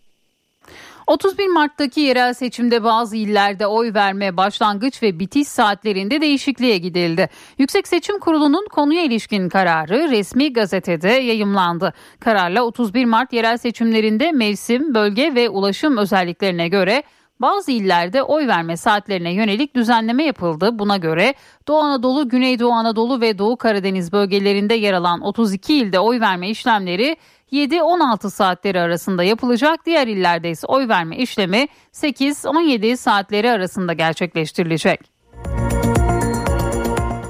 [1.07, 7.29] 31 Mart'taki yerel seçimde bazı illerde oy verme başlangıç ve bitiş saatlerinde değişikliğe gidildi.
[7.57, 11.93] Yüksek Seçim Kurulu'nun konuya ilişkin kararı resmi gazetede yayımlandı.
[12.19, 17.03] Kararla 31 Mart yerel seçimlerinde mevsim, bölge ve ulaşım özelliklerine göre
[17.39, 20.79] bazı illerde oy verme saatlerine yönelik düzenleme yapıldı.
[20.79, 21.33] Buna göre
[21.67, 27.17] Doğu Anadolu, Güneydoğu Anadolu ve Doğu Karadeniz bölgelerinde yer alan 32 ilde oy verme işlemleri
[27.51, 29.85] 7-16 saatleri arasında yapılacak.
[29.85, 35.14] Diğer illerde ise oy verme işlemi 8-17 saatleri arasında gerçekleştirilecek.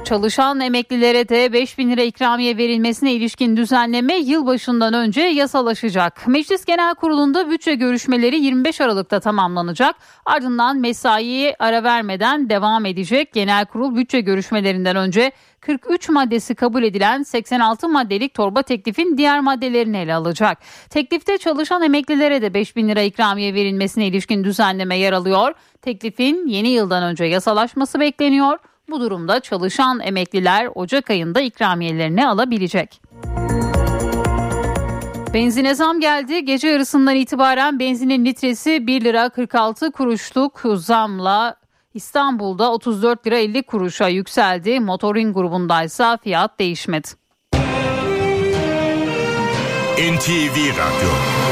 [0.06, 6.28] Çalışan emeklilere de 5 bin lira ikramiye verilmesine ilişkin düzenleme yılbaşından önce yasalaşacak.
[6.28, 9.96] Meclis Genel Kurulu'nda bütçe görüşmeleri 25 Aralık'ta tamamlanacak.
[10.26, 13.34] Ardından mesaiye ara vermeden devam edecek.
[13.34, 19.98] Genel Kurul bütçe görüşmelerinden önce 43 maddesi kabul edilen 86 maddelik torba teklifin diğer maddelerini
[19.98, 20.58] ele alacak.
[20.90, 25.54] Teklifte çalışan emeklilere de 5 bin lira ikramiye verilmesine ilişkin düzenleme yer alıyor.
[25.82, 28.60] Teklifin yeni yıldan önce yasalaşması bekleniyor.
[28.90, 33.02] Bu durumda çalışan emekliler Ocak ayında ikramiyelerini alabilecek.
[35.34, 36.46] Benzine zam geldi.
[36.46, 41.56] Gece yarısından itibaren benzinin litresi 1 lira 46 kuruşluk zamla
[41.94, 44.80] İstanbul'da 34 lira 50 kuruşa yükseldi.
[44.80, 47.08] Motorin grubundaysa fiyat değişmedi.
[49.98, 51.45] NTV Radyo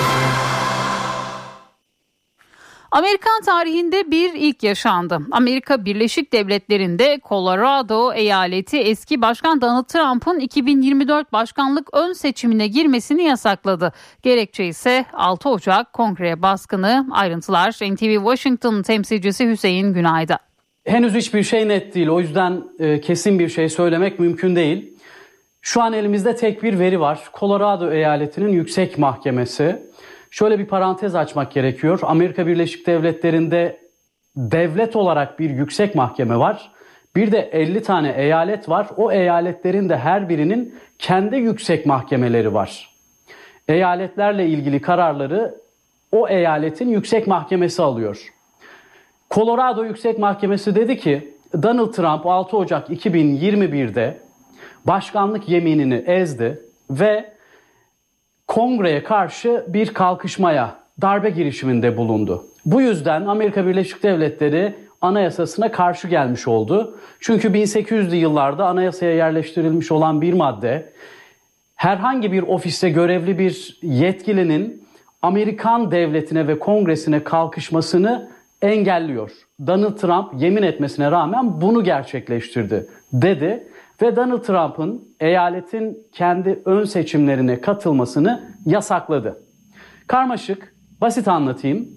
[2.94, 5.20] Amerikan tarihinde bir ilk yaşandı.
[5.32, 13.94] Amerika Birleşik Devletleri'nde Colorado eyaleti eski başkan Donald Trump'ın 2024 başkanlık ön seçimine girmesini yasakladı.
[14.22, 17.08] Gerekçe ise 6 Ocak kongreye baskını.
[17.12, 20.40] Ayrıntılar NTV Washington temsilcisi Hüseyin Günay'da.
[20.86, 22.08] Henüz hiçbir şey net değil.
[22.08, 24.94] O yüzden e, kesin bir şey söylemek mümkün değil.
[25.62, 27.20] Şu an elimizde tek bir veri var.
[27.40, 29.84] Colorado eyaletinin yüksek mahkemesi
[30.34, 32.00] Şöyle bir parantez açmak gerekiyor.
[32.04, 33.80] Amerika Birleşik Devletleri'nde
[34.36, 36.72] devlet olarak bir yüksek mahkeme var.
[37.16, 38.88] Bir de 50 tane eyalet var.
[38.98, 42.96] O eyaletlerin de her birinin kendi yüksek mahkemeleri var.
[43.68, 45.56] Eyaletlerle ilgili kararları
[46.12, 48.34] o eyaletin yüksek mahkemesi alıyor.
[49.32, 54.18] Colorado Yüksek Mahkemesi dedi ki Donald Trump 6 Ocak 2021'de
[54.86, 57.33] başkanlık yeminini ezdi ve
[58.54, 62.46] kongreye karşı bir kalkışmaya, darbe girişiminde bulundu.
[62.66, 67.00] Bu yüzden Amerika Birleşik Devletleri anayasasına karşı gelmiş oldu.
[67.20, 70.94] Çünkü 1800'lü yıllarda anayasaya yerleştirilmiş olan bir madde
[71.76, 74.84] herhangi bir ofiste görevli bir yetkilinin
[75.22, 78.30] Amerikan devletine ve kongresine kalkışmasını
[78.62, 79.32] engelliyor.
[79.68, 83.68] Donald Trump yemin etmesine rağmen bunu gerçekleştirdi dedi
[84.04, 89.44] ve Donald Trump'ın eyaletin kendi ön seçimlerine katılmasını yasakladı.
[90.08, 91.90] Karmaşık, basit anlatayım.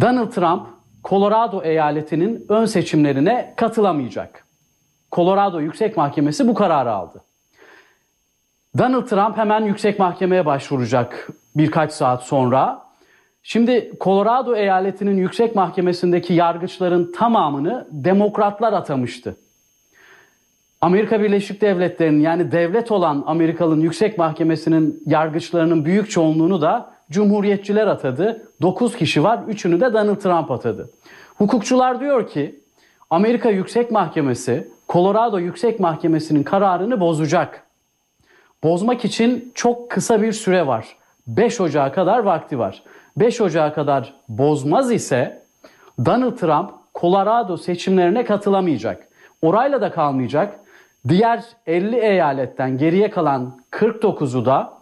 [0.00, 0.66] Donald Trump
[1.04, 4.44] Colorado eyaletinin ön seçimlerine katılamayacak.
[5.12, 7.24] Colorado Yüksek Mahkemesi bu kararı aldı.
[8.78, 12.82] Donald Trump hemen yüksek mahkemeye başvuracak birkaç saat sonra.
[13.42, 19.36] Şimdi Colorado eyaletinin yüksek mahkemesindeki yargıçların tamamını demokratlar atamıştı.
[20.80, 28.48] Amerika Birleşik Devletleri'nin yani devlet olan Amerikalı'nın yüksek mahkemesinin yargıçlarının büyük çoğunluğunu da cumhuriyetçiler atadı.
[28.62, 30.90] 9 kişi var, 3'ünü de Donald Trump atadı.
[31.38, 32.60] Hukukçular diyor ki
[33.10, 37.64] Amerika Yüksek Mahkemesi Colorado Yüksek Mahkemesi'nin kararını bozacak.
[38.64, 40.96] Bozmak için çok kısa bir süre var.
[41.26, 42.82] 5 Ocağı kadar vakti var.
[43.16, 45.42] 5 Ocağı kadar bozmaz ise
[46.04, 49.08] Donald Trump Colorado seçimlerine katılamayacak.
[49.42, 50.60] Orayla da kalmayacak.
[51.08, 54.72] Diğer 50 eyaletten geriye kalan 49'u da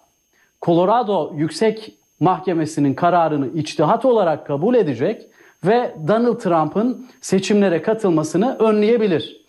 [0.63, 5.23] Colorado Yüksek Mahkemesi'nin kararını içtihat olarak kabul edecek
[5.65, 9.47] ve Donald Trump'ın seçimlere katılmasını önleyebilir.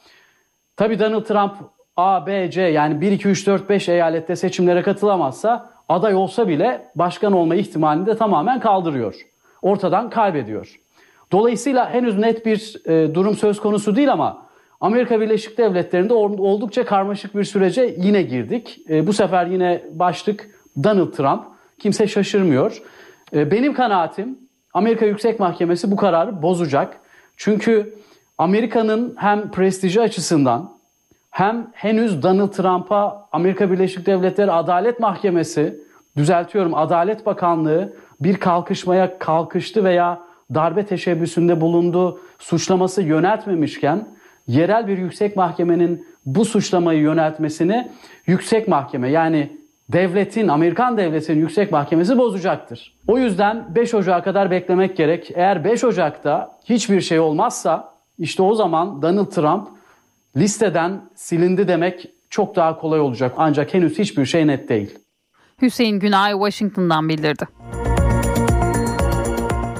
[0.77, 1.53] Tabii Donald Trump
[1.97, 6.87] A, B, C yani 1, 2, 3, 4, 5 eyalette seçimlere katılamazsa aday olsa bile
[6.95, 9.15] başkan olma ihtimalini de tamamen kaldırıyor.
[9.61, 10.79] Ortadan kaybediyor.
[11.31, 14.45] Dolayısıyla henüz net bir e, durum söz konusu değil ama
[14.83, 18.79] Amerika Birleşik Devletleri'nde oldukça karmaşık bir sürece yine girdik.
[18.89, 20.49] E, bu sefer yine başlık
[20.83, 21.43] Donald Trump.
[21.79, 22.81] Kimse şaşırmıyor.
[23.35, 24.37] E, benim kanaatim
[24.73, 26.97] Amerika Yüksek Mahkemesi bu kararı bozacak.
[27.37, 27.95] Çünkü
[28.37, 30.71] Amerika'nın hem prestiji açısından
[31.31, 35.79] hem henüz Donald Trump'a Amerika Birleşik Devletleri Adalet Mahkemesi,
[36.17, 40.21] düzeltiyorum Adalet Bakanlığı bir kalkışmaya kalkıştı veya
[40.53, 44.07] darbe teşebbüsünde bulundu, suçlaması yöneltmemişken
[44.47, 47.91] yerel bir yüksek mahkemenin bu suçlamayı yöneltmesini
[48.27, 49.57] yüksek mahkeme yani
[49.89, 52.95] devletin, Amerikan devletinin yüksek mahkemesi bozacaktır.
[53.07, 55.31] O yüzden 5 Ocak'a kadar beklemek gerek.
[55.35, 59.67] Eğer 5 Ocak'ta hiçbir şey olmazsa işte o zaman Donald Trump
[60.37, 63.33] listeden silindi demek çok daha kolay olacak.
[63.37, 64.99] Ancak henüz hiçbir şey net değil.
[65.61, 67.47] Hüseyin Günay Washington'dan bildirdi.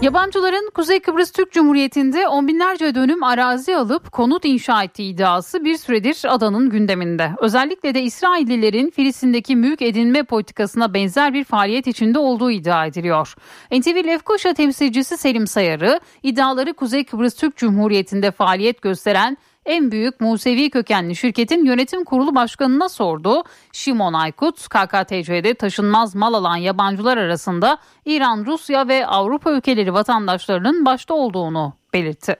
[0.04, 5.78] Yabancıların Kuzey Kıbrıs Türk Cumhuriyeti'nde on binlerce dönüm arazi alıp konut inşa ettiği iddiası bir
[5.78, 7.32] süredir adanın gündeminde.
[7.40, 13.34] Özellikle de İsraillilerin Filistin'deki mülk edinme politikasına benzer bir faaliyet içinde olduğu iddia ediliyor.
[13.72, 20.70] NTV Lefkoşa temsilcisi Selim Sayarı iddiaları Kuzey Kıbrıs Türk Cumhuriyeti'nde faaliyet gösteren en büyük Musevi
[20.70, 23.44] kökenli şirketin yönetim kurulu başkanına sordu.
[23.74, 31.14] Şimon Aykut, KKTC'de taşınmaz mal alan yabancılar arasında İran, Rusya ve Avrupa ülkeleri vatandaşlarının başta
[31.14, 32.36] olduğunu belirtti.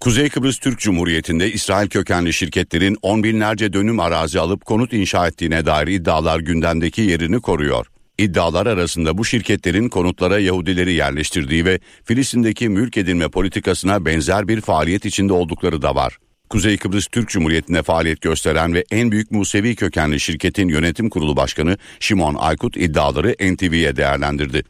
[0.00, 5.66] Kuzey Kıbrıs Türk Cumhuriyeti'nde İsrail kökenli şirketlerin on binlerce dönüm arazi alıp konut inşa ettiğine
[5.66, 7.86] dair iddialar gündemdeki yerini koruyor.
[8.18, 15.04] İddialar arasında bu şirketlerin konutlara Yahudileri yerleştirdiği ve Filistin'deki mülk edinme politikasına benzer bir faaliyet
[15.04, 16.18] içinde oldukları da var.
[16.52, 21.76] Kuzey Kıbrıs Türk Cumhuriyeti'nde faaliyet gösteren ve en büyük Musevi kökenli şirketin yönetim kurulu başkanı
[22.00, 24.62] Şimon Aykut iddiaları NTV'ye değerlendirdi.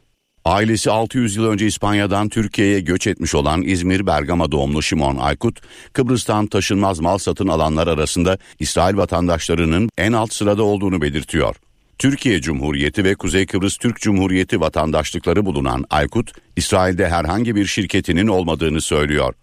[0.45, 5.61] Ailesi 600 yıl önce İspanya'dan Türkiye'ye göç etmiş olan İzmir Bergama doğumlu Şimon Aykut,
[5.93, 11.55] Kıbrıs'tan taşınmaz mal satın alanlar arasında İsrail vatandaşlarının en alt sırada olduğunu belirtiyor.
[11.97, 18.81] Türkiye Cumhuriyeti ve Kuzey Kıbrıs Türk Cumhuriyeti vatandaşlıkları bulunan Aykut, İsrail'de herhangi bir şirketinin olmadığını
[18.81, 19.33] söylüyor.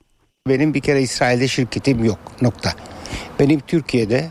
[0.49, 2.71] Benim bir kere İsrail'de şirketim yok nokta.
[3.41, 4.31] Benim Türkiye'de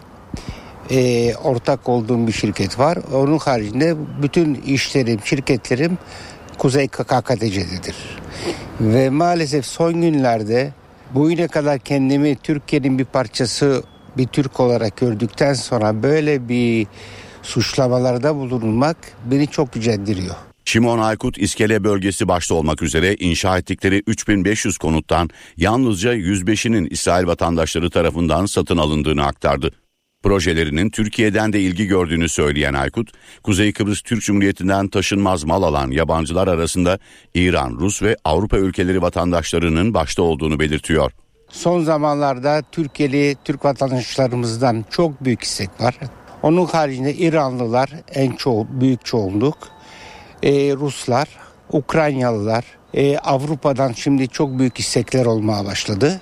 [0.91, 2.97] e, ortak olduğum bir şirket var.
[3.13, 5.97] Onun haricinde bütün işlerim, şirketlerim
[6.57, 7.95] Kuzey KKTC'dedir.
[8.81, 10.73] Ve maalesef son günlerde
[11.13, 13.83] bugüne kadar kendimi Türkiye'nin bir parçası
[14.17, 16.87] bir Türk olarak gördükten sonra böyle bir
[17.43, 18.97] suçlamalarda bulunmak
[19.31, 20.35] beni çok gücendiriyor.
[20.69, 27.89] Şimon Aykut İskele bölgesi başta olmak üzere inşa ettikleri 3500 konuttan yalnızca 105'inin İsrail vatandaşları
[27.89, 29.71] tarafından satın alındığını aktardı.
[30.23, 33.11] Projelerinin Türkiye'den de ilgi gördüğünü söyleyen Aykut,
[33.43, 36.99] Kuzey Kıbrıs Türk Cumhuriyeti'nden taşınmaz mal alan yabancılar arasında
[37.33, 41.11] İran, Rus ve Avrupa ülkeleri vatandaşlarının başta olduğunu belirtiyor.
[41.51, 45.95] Son zamanlarda Türkiye'li Türk vatandaşlarımızdan çok büyük istek var.
[46.43, 49.78] Onun haricinde İranlılar en çoğu büyük çoğunluk,
[50.43, 51.27] e, Ruslar,
[51.71, 56.21] Ukraynalılar, e, Avrupa'dan şimdi çok büyük istekler olmaya başladı.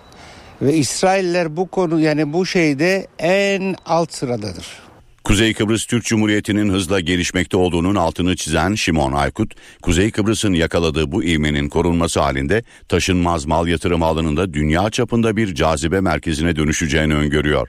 [0.62, 4.66] Ve İsrailler bu konu yani bu şeyde en alt sıradadır.
[5.24, 11.24] Kuzey Kıbrıs Türk Cumhuriyeti'nin hızla gelişmekte olduğunun altını çizen Şimon Aykut, Kuzey Kıbrıs'ın yakaladığı bu
[11.24, 17.68] ivmenin korunması halinde taşınmaz mal yatırım alanında dünya çapında bir cazibe merkezine dönüşeceğini öngörüyor.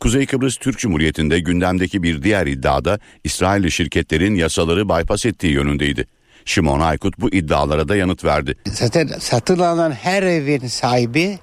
[0.00, 6.06] Kuzey Kıbrıs Türk Cumhuriyeti'nde gündemdeki bir diğer iddiada İsrailli şirketlerin yasaları bypass ettiği yönündeydi.
[6.44, 8.54] Şimon Aykut bu iddialara da yanıt verdi.
[8.72, 11.38] Zaten satın alınan her evin sahibi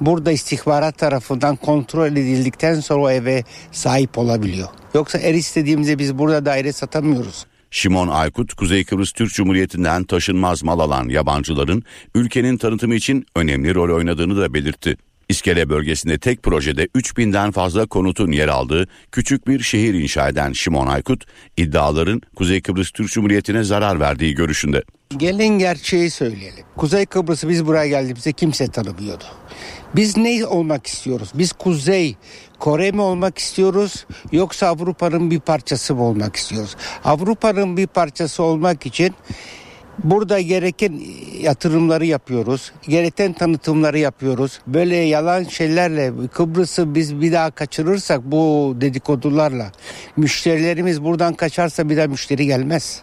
[0.00, 4.68] burada istihbarat tarafından kontrol edildikten sonra o eve sahip olabiliyor.
[4.94, 7.46] Yoksa her istediğimizde biz burada daire satamıyoruz.
[7.70, 11.82] Şimon Aykut, Kuzey Kıbrıs Türk Cumhuriyeti'nden taşınmaz mal alan yabancıların
[12.14, 14.96] ülkenin tanıtımı için önemli rol oynadığını da belirtti.
[15.28, 20.86] İskele bölgesinde tek projede 3000'den fazla konutun yer aldığı küçük bir şehir inşa eden Şimon
[20.86, 21.24] Aykut,
[21.56, 24.82] iddiaların Kuzey Kıbrıs Türk Cumhuriyeti'ne zarar verdiği görüşünde.
[25.16, 26.64] Gelin gerçeği söyleyelim.
[26.76, 29.24] Kuzey Kıbrıs'ı biz buraya geldiğimizde kimse tanımıyordu.
[29.96, 31.30] Biz ne olmak istiyoruz?
[31.34, 32.16] Biz Kuzey
[32.58, 36.76] Kore mi olmak istiyoruz yoksa Avrupa'nın bir parçası mı olmak istiyoruz?
[37.04, 39.14] Avrupa'nın bir parçası olmak için
[39.98, 41.00] Burada gereken
[41.40, 42.72] yatırımları yapıyoruz.
[42.88, 44.60] Gereken tanıtımları yapıyoruz.
[44.66, 49.72] Böyle yalan şeylerle Kıbrıs'ı biz bir daha kaçırırsak bu dedikodularla
[50.16, 53.02] müşterilerimiz buradan kaçarsa bir daha müşteri gelmez.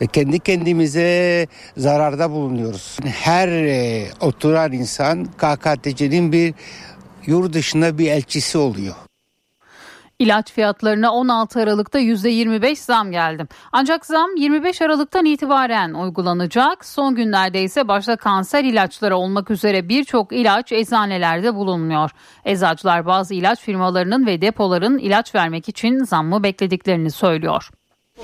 [0.00, 2.98] Ve kendi kendimize zararda bulunuyoruz.
[3.04, 6.54] Her e, oturan insan KKTC'nin bir
[7.26, 8.94] yurt dışında bir elçisi oluyor.
[10.22, 13.46] İlaç fiyatlarına 16 Aralık'ta %25 zam geldi.
[13.72, 16.84] Ancak zam 25 Aralık'tan itibaren uygulanacak.
[16.84, 22.10] Son günlerde ise başta kanser ilaçları olmak üzere birçok ilaç eczanelerde bulunmuyor.
[22.44, 27.70] Eczacılar bazı ilaç firmalarının ve depoların ilaç vermek için zammı beklediklerini söylüyor.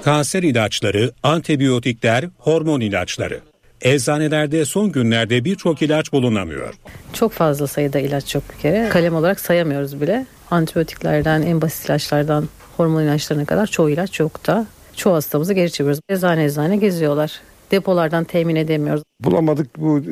[0.04, 3.40] Kanser ilaçları, antibiyotikler, hormon ilaçları.
[3.82, 6.74] Eczanelerde son günlerde birçok ilaç bulunamıyor.
[7.12, 8.88] Çok fazla sayıda ilaç yok bir kere.
[8.88, 10.26] Kalem olarak sayamıyoruz bile.
[10.50, 14.66] Antibiyotiklerden, en basit ilaçlardan, hormon ilaçlarına kadar çoğu ilaç yok da.
[14.96, 16.00] Çoğu hastamızı geri çeviriyoruz.
[16.08, 17.40] Eczane eczane geziyorlar.
[17.70, 19.02] Depolardan temin edemiyoruz.
[19.20, 20.02] Bulamadık bu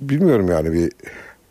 [0.00, 0.92] bilmiyorum yani bir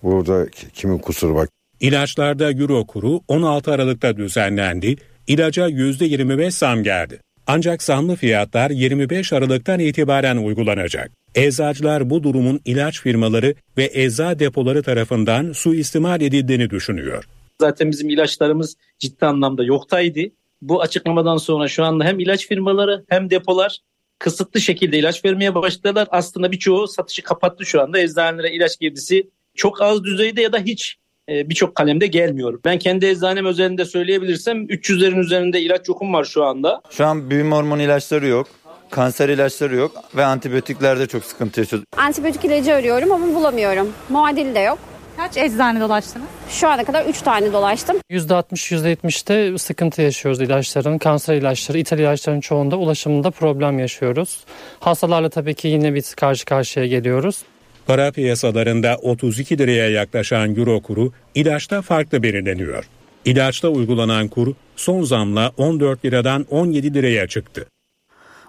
[0.03, 1.47] burada kimin kusuru var.
[1.79, 4.95] İlaçlarda Euro kuru 16 Aralık'ta düzenlendi.
[5.27, 7.19] İlaca %25 zam geldi.
[7.47, 11.11] Ancak zamlı fiyatlar 25 Aralık'tan itibaren uygulanacak.
[11.35, 17.27] Eczacılar bu durumun ilaç firmaları ve ecza depoları tarafından suistimal edildiğini düşünüyor.
[17.61, 20.19] Zaten bizim ilaçlarımız ciddi anlamda yoktaydı.
[20.61, 23.79] Bu açıklamadan sonra şu anda hem ilaç firmaları hem depolar
[24.19, 26.07] kısıtlı şekilde ilaç vermeye başladılar.
[26.11, 27.99] Aslında birçoğu satışı kapattı şu anda.
[27.99, 30.97] Eczanelere ilaç girdisi çok az düzeyde ya da hiç
[31.29, 32.59] e, birçok kalemde gelmiyor.
[32.65, 36.81] Ben kendi eczanem özelinde söyleyebilirsem 300'lerin üzerinde ilaç yokum var şu anda.
[36.89, 38.47] Şu an büyüme hormonu ilaçları yok.
[38.89, 41.85] Kanser ilaçları yok ve antibiyotiklerde çok sıkıntı yaşıyoruz.
[41.97, 43.93] Antibiyotik ilacı arıyorum ama bulamıyorum.
[44.09, 44.79] Muadili de yok.
[45.17, 46.27] Kaç eczane dolaştınız?
[46.49, 47.97] Şu ana kadar 3 tane dolaştım.
[48.11, 50.97] %60-%70'te sıkıntı yaşıyoruz ilaçların.
[50.97, 54.43] Kanser ilaçları, ithal ilaçların çoğunda ulaşımında problem yaşıyoruz.
[54.79, 57.43] Hastalarla tabii ki yine bir karşı karşıya geliyoruz.
[57.87, 62.89] Para piyasalarında 32 liraya yaklaşan euro kuru ilaçta farklı belirleniyor.
[63.25, 67.67] İlaçta uygulanan kur son zamla 14 liradan 17 liraya çıktı.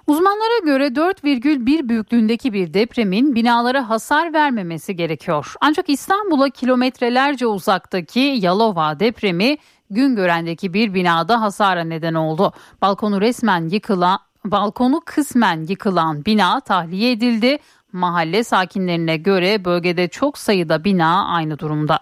[0.07, 5.55] Uzmanlara göre 4,1 büyüklüğündeki bir depremin binalara hasar vermemesi gerekiyor.
[5.61, 9.59] Ancak İstanbul'a kilometrelerce uzaktaki Yalova depremi
[9.91, 12.53] Güngören'deki bir binada hasara neden oldu.
[12.83, 17.59] Balkonu resmen yıkılan, balkonu kısmen yıkılan bina tahliye edildi.
[17.93, 21.99] Mahalle sakinlerine göre bölgede çok sayıda bina aynı durumda.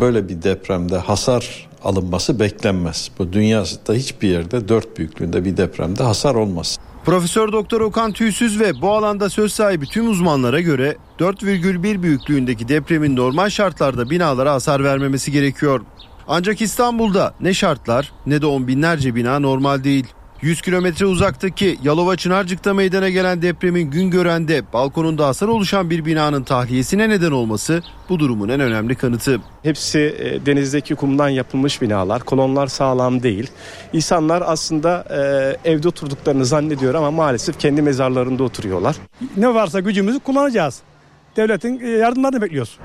[0.00, 3.10] Böyle bir depremde hasar alınması beklenmez.
[3.18, 6.78] Bu dünyada hiçbir yerde dört büyüklüğünde bir depremde hasar olmaz.
[7.04, 13.16] Profesör Doktor Okan Tüysüz ve bu alanda söz sahibi tüm uzmanlara göre 4,1 büyüklüğündeki depremin
[13.16, 15.80] normal şartlarda binalara hasar vermemesi gerekiyor.
[16.28, 20.06] Ancak İstanbul'da ne şartlar ne de on binlerce bina normal değil.
[20.42, 26.42] 100 kilometre uzaktaki Yalova Çınarcık'ta meydana gelen depremin gün görende balkonunda hasar oluşan bir binanın
[26.42, 29.40] tahliyesine neden olması bu durumun en önemli kanıtı.
[29.62, 33.50] Hepsi e, denizdeki kumdan yapılmış binalar, kolonlar sağlam değil.
[33.92, 35.04] İnsanlar aslında
[35.64, 38.96] e, evde oturduklarını zannediyor ama maalesef kendi mezarlarında oturuyorlar.
[39.36, 40.82] Ne varsa gücümüzü kullanacağız.
[41.36, 42.78] Devletin e, yardımlarını bekliyoruz.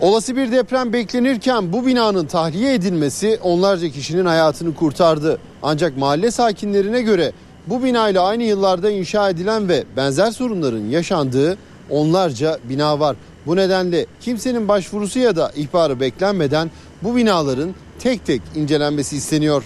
[0.00, 5.38] Olası bir deprem beklenirken bu binanın tahliye edilmesi onlarca kişinin hayatını kurtardı.
[5.62, 7.32] Ancak mahalle sakinlerine göre
[7.66, 11.58] bu binayla aynı yıllarda inşa edilen ve benzer sorunların yaşandığı
[11.90, 13.16] onlarca bina var.
[13.46, 16.70] Bu nedenle kimsenin başvurusu ya da ihbarı beklenmeden
[17.02, 19.64] bu binaların tek tek incelenmesi isteniyor.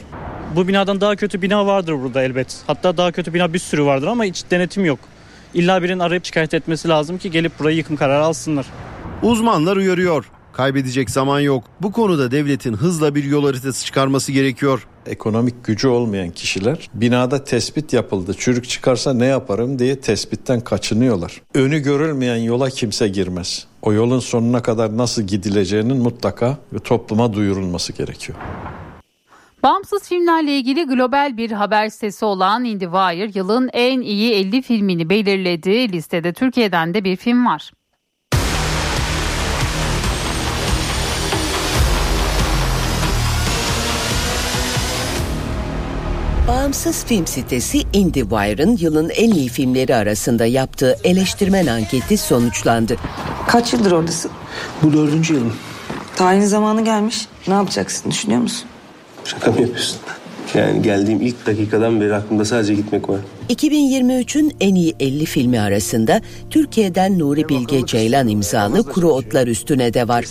[0.56, 2.56] Bu binadan daha kötü bina vardır burada elbet.
[2.66, 4.98] Hatta daha kötü bina bir sürü vardır ama hiç denetim yok.
[5.54, 8.66] İlla birinin arayıp şikayet etmesi lazım ki gelip burayı yıkım kararı alsınlar.
[9.22, 10.30] Uzmanlar uyarıyor.
[10.52, 11.64] Kaybedecek zaman yok.
[11.82, 14.86] Bu konuda devletin hızla bir yol haritası çıkarması gerekiyor.
[15.06, 18.34] Ekonomik gücü olmayan kişiler binada tespit yapıldı.
[18.38, 21.42] Çürük çıkarsa ne yaparım diye tespitten kaçınıyorlar.
[21.54, 23.66] Önü görülmeyen yola kimse girmez.
[23.82, 28.38] O yolun sonuna kadar nasıl gidileceğinin mutlaka topluma duyurulması gerekiyor.
[29.62, 35.92] Bağımsız filmlerle ilgili global bir haber sitesi olan IndieWire yılın en iyi 50 filmini belirledi.
[35.92, 37.72] Listede Türkiye'den de bir film var.
[46.48, 52.96] Bağımsız film sitesi IndieWire'ın yılın en iyi filmleri arasında yaptığı eleştirmen anketi sonuçlandı.
[53.48, 54.30] Kaç yıldır oradasın?
[54.82, 55.54] Bu dördüncü yılım.
[56.16, 57.28] Tayin zamanı gelmiş.
[57.48, 58.68] Ne yapacaksın düşünüyor musun?
[59.24, 59.98] Şaka mı yapıyorsun?
[60.54, 63.20] Yani geldiğim ilk dakikadan beri aklımda sadece gitmek var.
[63.50, 70.08] 2023'ün en iyi 50 filmi arasında Türkiye'den Nuri Bilge Ceylan imzalı Kuru Otlar Üstüne de
[70.08, 70.24] var.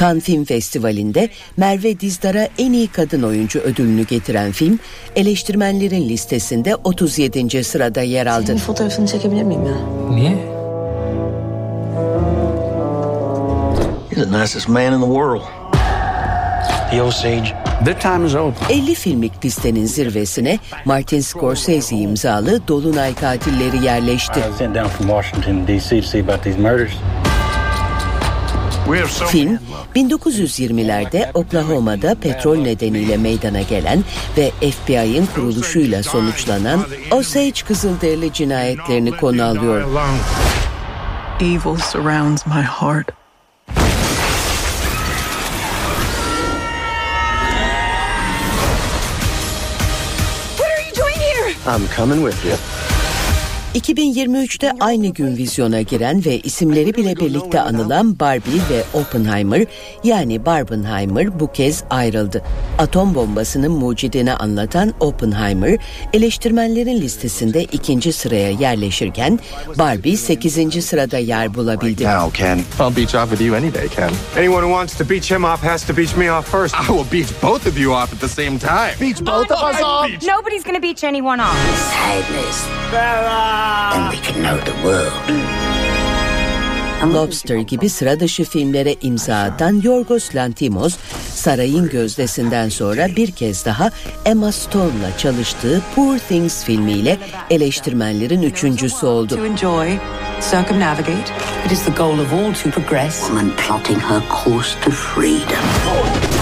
[0.00, 4.78] Cannes Film Festivali'nde Merve Dizdar'a en iyi kadın oyuncu ödülünü getiren film
[5.16, 7.64] eleştirmenlerin listesinde 37.
[7.64, 8.46] sırada yer aldı.
[8.46, 9.74] Senin fotoğrafını çekebilir miyim ya?
[10.14, 10.30] Niye?
[14.16, 15.42] You're the nicest man in the world.
[16.90, 17.63] The Osage.
[17.82, 18.54] The time is over.
[18.70, 24.40] 50 filmlik listenin zirvesine Martin Scorsese imzalı Dolunay Katilleri yerleşti.
[29.28, 29.58] Film
[29.94, 34.04] 1920'lerde Oklahoma'da petrol nedeniyle meydana gelen
[34.38, 39.84] ve FBI'ın kuruluşuyla sonuçlanan Osage Kızılderili cinayetlerini konu alıyor.
[41.40, 43.23] Evil surrounds my heart.
[51.66, 52.93] I'm coming with you.
[53.74, 59.66] 2023'te aynı gün vizyona giren ve isimleri bile birlikte anılan Barbie ve Oppenheimer
[60.04, 62.42] yani Barbenheimer bu kez ayrıldı.
[62.78, 65.78] Atom bombasının mucidini anlatan Oppenheimer
[66.12, 69.38] eleştirmenlerin listesinde ikinci sıraya yerleşirken
[69.78, 70.84] Barbie 8.
[70.84, 72.04] sırada yer bulabildi.
[72.04, 72.58] Now, Ken.
[72.58, 74.10] I'll beach off with you any day, Ken.
[74.38, 76.74] Anyone who wants to beach him off has to beach me off first.
[76.74, 78.94] I will beach both of you off at the same time.
[79.00, 80.10] Beach both of us off?
[80.22, 81.56] Nobody's gonna beach anyone off.
[81.92, 82.68] Sadness.
[82.94, 83.63] And
[84.10, 85.64] we can know the world.
[87.14, 90.96] Lobster gibi sıra dışı filmlere imza atan Yorgos Lanthimos,
[91.34, 93.90] Sarayın Gözdesi'nden sonra bir kez daha
[94.24, 97.18] Emma Stone'la çalıştığı Poor Things filmiyle
[97.50, 99.36] eleştirmenlerin üçüncüsü oldu.
[99.36, 99.88] To enjoy,
[100.50, 101.32] circumnavigate.
[101.66, 103.20] It is the goal of all to progress.
[103.20, 106.33] Woman plotting her course to freedom.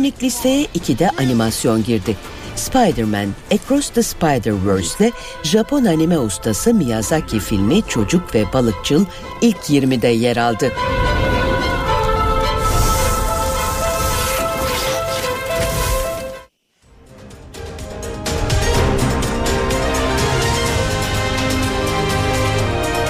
[0.00, 2.16] ...50 filmlik listeye iki de animasyon girdi.
[2.56, 9.04] Spider-Man Across the Spider-Verse'le Japon anime ustası Miyazaki filmi Çocuk ve Balıkçıl
[9.40, 10.72] ilk 20'de yer aldı.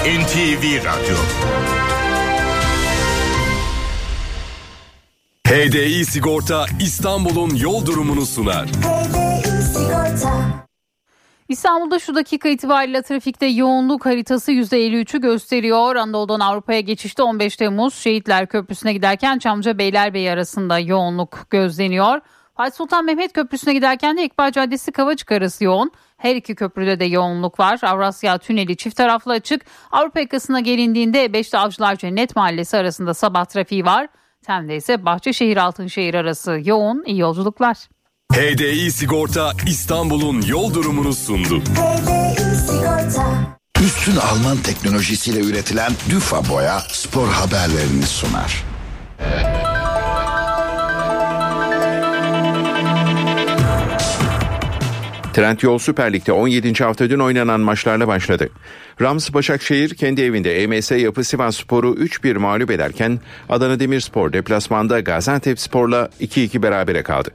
[0.05, 1.15] NTV Radyo
[5.51, 8.69] HDI Sigorta İstanbul'un yol durumunu sunar.
[11.49, 15.95] İstanbul'da şu dakika itibariyle trafikte yoğunluk haritası %53'ü gösteriyor.
[15.95, 22.19] Anadolu'dan Avrupa'ya geçişte 15 Temmuz Şehitler Köprüsü'ne giderken Çamlıca Beylerbeyi arasında yoğunluk gözleniyor.
[22.57, 25.91] Fatih Sultan Mehmet Köprüsü'ne giderken de İkbal Caddesi Kavacık arası yoğun.
[26.17, 27.79] Her iki köprüde de yoğunluk var.
[27.83, 29.61] Avrasya Tüneli çift taraflı açık.
[29.91, 34.07] Avrupa yakasına gelindiğinde E5'te Avcılar Cennet Mahallesi arasında sabah trafiği var.
[34.45, 37.03] Tem'de ise Bahçeşehir Altınşehir arası yoğun.
[37.05, 37.77] İyi yolculuklar.
[38.33, 41.61] HDI Sigorta İstanbul'un yol durumunu sundu.
[43.83, 48.63] Üstün Alman teknolojisiyle üretilen Düfa Boya spor haberlerini sunar.
[55.41, 56.83] Trendyol Süper Lig'de 17.
[56.83, 58.49] hafta dün oynanan maçlarla başladı.
[59.01, 63.19] Rams Başakşehir kendi evinde EMS Yapı Sivas Spor'u 3-1 mağlup ederken
[63.49, 67.29] Adana Demirspor deplasmanda Gaziantep Spor'la 2-2 berabere kaldı.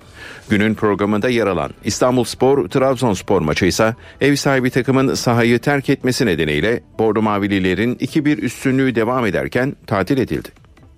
[0.48, 6.26] Günün programında yer alan İstanbul Spor Trabzonspor maçı ise ev sahibi takımın sahayı terk etmesi
[6.26, 10.48] nedeniyle Bordo Mavililerin 2-1 üstünlüğü devam ederken tatil edildi.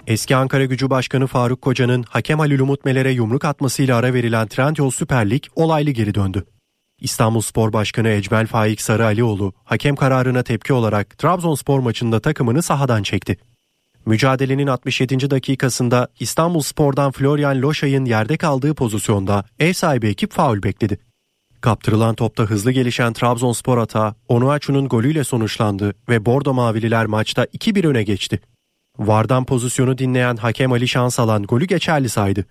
[0.07, 4.91] Eski Ankara Gücü Başkanı Faruk Koca'nın hakem Halil Umut Meler'e yumruk atmasıyla ara verilen Trendyol
[4.91, 6.45] Süper Lig olaylı geri döndü.
[7.01, 13.03] İstanbul Spor Başkanı Ecmel Faik Sarı Alioğlu hakem kararına tepki olarak Trabzonspor maçında takımını sahadan
[13.03, 13.37] çekti.
[14.07, 15.31] Mücadelenin 67.
[15.31, 20.99] dakikasında İstanbul Spor'dan Florian Loşay'ın yerde kaldığı pozisyonda ev sahibi ekip faul bekledi.
[21.61, 28.03] Kaptırılan topta hızlı gelişen Trabzonspor hata Onuachu'nun golüyle sonuçlandı ve Bordo Mavililer maçta 2-1 öne
[28.03, 28.41] geçti.
[28.99, 32.45] Vardan pozisyonu dinleyen hakem Ali Şansalan golü geçerli saydı.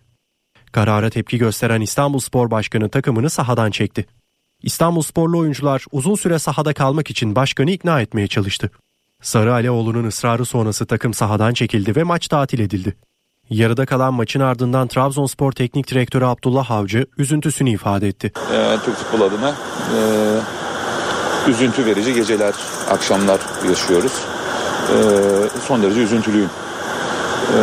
[0.72, 4.06] Karara tepki gösteren İstanbul Spor Başkanı takımını sahadan çekti.
[4.64, 8.72] İstanbul sporlu oyuncular uzun süre sahada kalmak için başkanı ikna etmeye çalıştı.
[9.22, 12.96] Sarı Aleoğlu'nun ısrarı sonrası takım sahadan çekildi ve maç tatil edildi.
[13.50, 18.32] Yarıda kalan maçın ardından Trabzonspor Teknik Direktörü Abdullah Avcı üzüntüsünü ifade etti.
[18.54, 19.56] Ee, Türk futbol adına
[19.96, 20.00] e,
[21.50, 22.54] üzüntü verici geceler,
[22.90, 23.40] akşamlar
[23.70, 24.12] yaşıyoruz.
[24.90, 24.98] E,
[25.68, 26.50] son derece üzüntülüyüm.
[27.48, 27.60] E,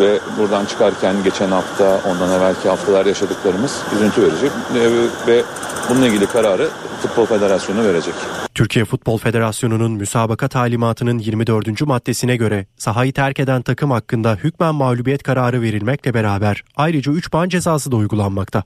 [0.00, 4.46] ve buradan çıkarken geçen hafta, ondan evvelki haftalar yaşadıklarımız üzüntü verici.
[4.46, 4.82] E,
[5.26, 5.42] ve
[5.90, 6.68] bununla ilgili kararı
[7.02, 8.14] Futbol Federasyonu verecek.
[8.54, 11.82] Türkiye Futbol Federasyonu'nun müsabaka talimatının 24.
[11.82, 17.48] maddesine göre sahayı terk eden takım hakkında hükmen mağlubiyet kararı verilmekle beraber ayrıca 3 puan
[17.48, 18.62] cezası da uygulanmakta.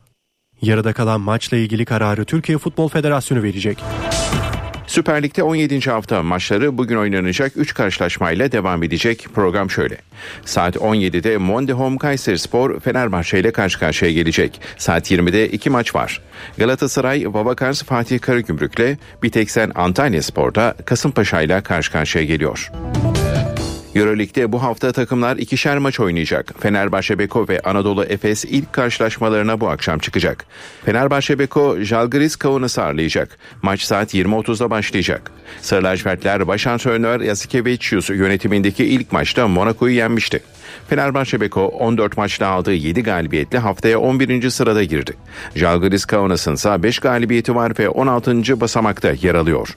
[0.63, 3.79] Yarıda kalan maçla ilgili kararı Türkiye Futbol Federasyonu verecek.
[4.93, 5.91] Süper Lig'de 17.
[5.91, 9.27] hafta maçları bugün oynanacak 3 karşılaşmayla devam edecek.
[9.35, 9.97] Program şöyle.
[10.45, 14.61] Saat 17'de Monde Home Kayseri Spor Fenerbahçe ile karşı karşıya gelecek.
[14.77, 16.21] Saat 20'de 2 maç var.
[16.59, 22.71] Galatasaray Babakars Fatih Karagümrük'le Biteksen Antalya Spor'da Kasımpaşa ile karşı karşıya geliyor.
[23.95, 26.55] Euroleague'de bu hafta takımlar ikişer maç oynayacak.
[26.61, 30.45] Fenerbahçe Beko ve Anadolu Efes ilk karşılaşmalarına bu akşam çıkacak.
[30.85, 33.39] Fenerbahçe Beko Jalgiris Kaunas'ı ağırlayacak.
[33.63, 35.31] Maç saat 20.30'da başlayacak.
[35.61, 40.43] Sarı lacivertler baş antrenör Yasikevicius yönetimindeki ilk maçta Monaco'yu yenmişti.
[40.89, 44.51] Fenerbahçe Beko 14 maçta aldığı 7 galibiyetle haftaya 11.
[44.51, 45.13] sırada girdi.
[45.55, 48.61] Jalgiris Kaunas'ın ise 5 galibiyeti var ve 16.
[48.61, 49.77] basamakta yer alıyor.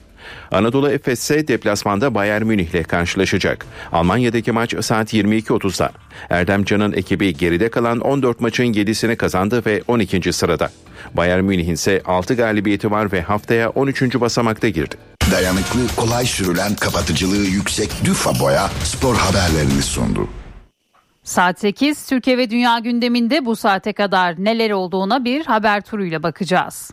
[0.50, 3.66] Anadolu Efes ise deplasmanda Bayern Münih ile karşılaşacak.
[3.92, 5.90] Almanya'daki maç saat 22.30'da.
[6.30, 10.32] Erdem Can'ın ekibi geride kalan 14 maçın 7'sini kazandı ve 12.
[10.32, 10.70] sırada.
[11.14, 14.20] Bayern Münih'in ise 6 galibiyeti var ve haftaya 13.
[14.20, 14.96] basamakta girdi.
[15.30, 20.28] Dayanıklı, kolay sürülen, kapatıcılığı yüksek Düfa Boya spor haberlerini sundu.
[21.24, 26.90] Saat 8 Türkiye ve Dünya gündeminde bu saate kadar neler olduğuna bir haber turuyla bakacağız.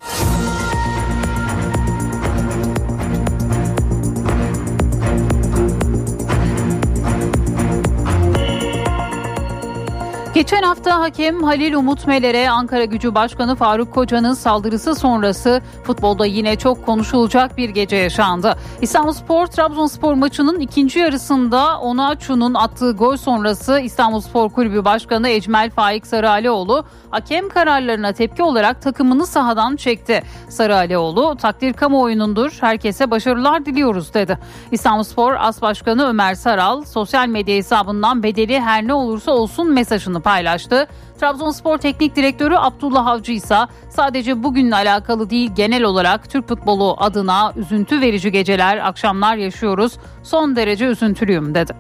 [10.34, 16.56] Geçen hafta hakem Halil Umut Meler'e Ankara Gücü Başkanı Faruk Koca'nın saldırısı sonrası futbolda yine
[16.56, 18.56] çok konuşulacak bir gece yaşandı.
[18.82, 26.86] İstanbulspor Trabzonspor maçının ikinci yarısında Onaçu'nun attığı gol sonrası İstanbulspor Kulübü Başkanı Ecmel Faik Sarıalioğlu
[27.12, 30.24] hakem kararlarına tepki olarak takımını sahadan çekti.
[30.50, 34.38] Sarıalioğlu takdir kamuoyunundur herkese başarılar diliyoruz dedi.
[34.72, 40.88] İstanbulspor As Başkanı Ömer Saral sosyal medya hesabından bedeli her ne olursa olsun mesajını paylaştı.
[41.20, 43.58] Trabzonspor Teknik Direktörü Abdullah Avcı ise
[43.90, 49.94] sadece bugünle alakalı değil genel olarak Türk futbolu adına üzüntü verici geceler, akşamlar yaşıyoruz.
[50.24, 51.74] Son derece üzüntülüyüm dedi.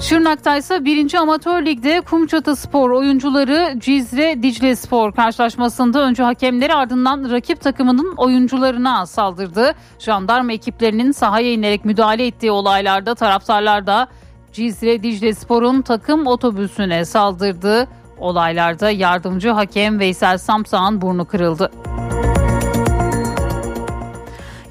[0.00, 1.14] Şırnak'ta ise 1.
[1.14, 9.06] Amatör Lig'de Kumçatı Spor oyuncuları Cizre Dicle Spor karşılaşmasında önce hakemleri ardından rakip takımının oyuncularına
[9.06, 9.74] saldırdı.
[9.98, 14.08] Jandarma ekiplerinin sahaya inerek müdahale ettiği olaylarda taraftarlar da
[14.52, 17.88] Cizre Dicle Spor'un takım otobüsüne saldırdığı
[18.18, 21.70] olaylarda yardımcı hakem Veysel Samsağ'ın burnu kırıldı.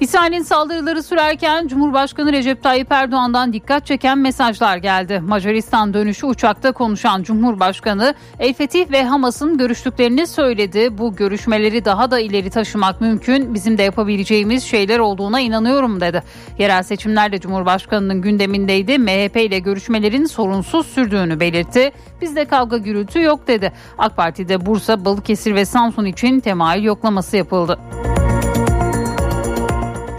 [0.00, 5.20] İsrail'in saldırıları sürerken Cumhurbaşkanı Recep Tayyip Erdoğan'dan dikkat çeken mesajlar geldi.
[5.20, 10.98] Macaristan dönüşü uçakta konuşan Cumhurbaşkanı El Fetih ve Hamas'ın görüştüklerini söyledi.
[10.98, 13.54] Bu görüşmeleri daha da ileri taşımak mümkün.
[13.54, 16.22] Bizim de yapabileceğimiz şeyler olduğuna inanıyorum dedi.
[16.58, 18.98] Yerel seçimlerde Cumhurbaşkanı'nın gündemindeydi.
[18.98, 21.92] MHP ile görüşmelerin sorunsuz sürdüğünü belirtti.
[22.20, 23.72] Bizde kavga gürültü yok dedi.
[23.98, 27.78] AK Parti'de Bursa, Balıkesir ve Samsun için temayül yoklaması yapıldı.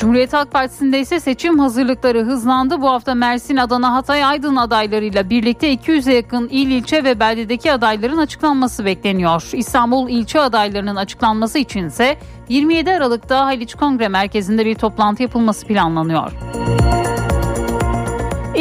[0.01, 2.81] Cumhuriyet Halk Partisi'nde ise seçim hazırlıkları hızlandı.
[2.81, 8.17] Bu hafta Mersin, Adana, Hatay, Aydın adaylarıyla birlikte 200'e yakın il, ilçe ve beldedeki adayların
[8.17, 9.49] açıklanması bekleniyor.
[9.53, 12.17] İstanbul ilçe adaylarının açıklanması içinse
[12.49, 16.31] 27 Aralık'ta Haliç Kongre Merkezi'nde bir toplantı yapılması planlanıyor.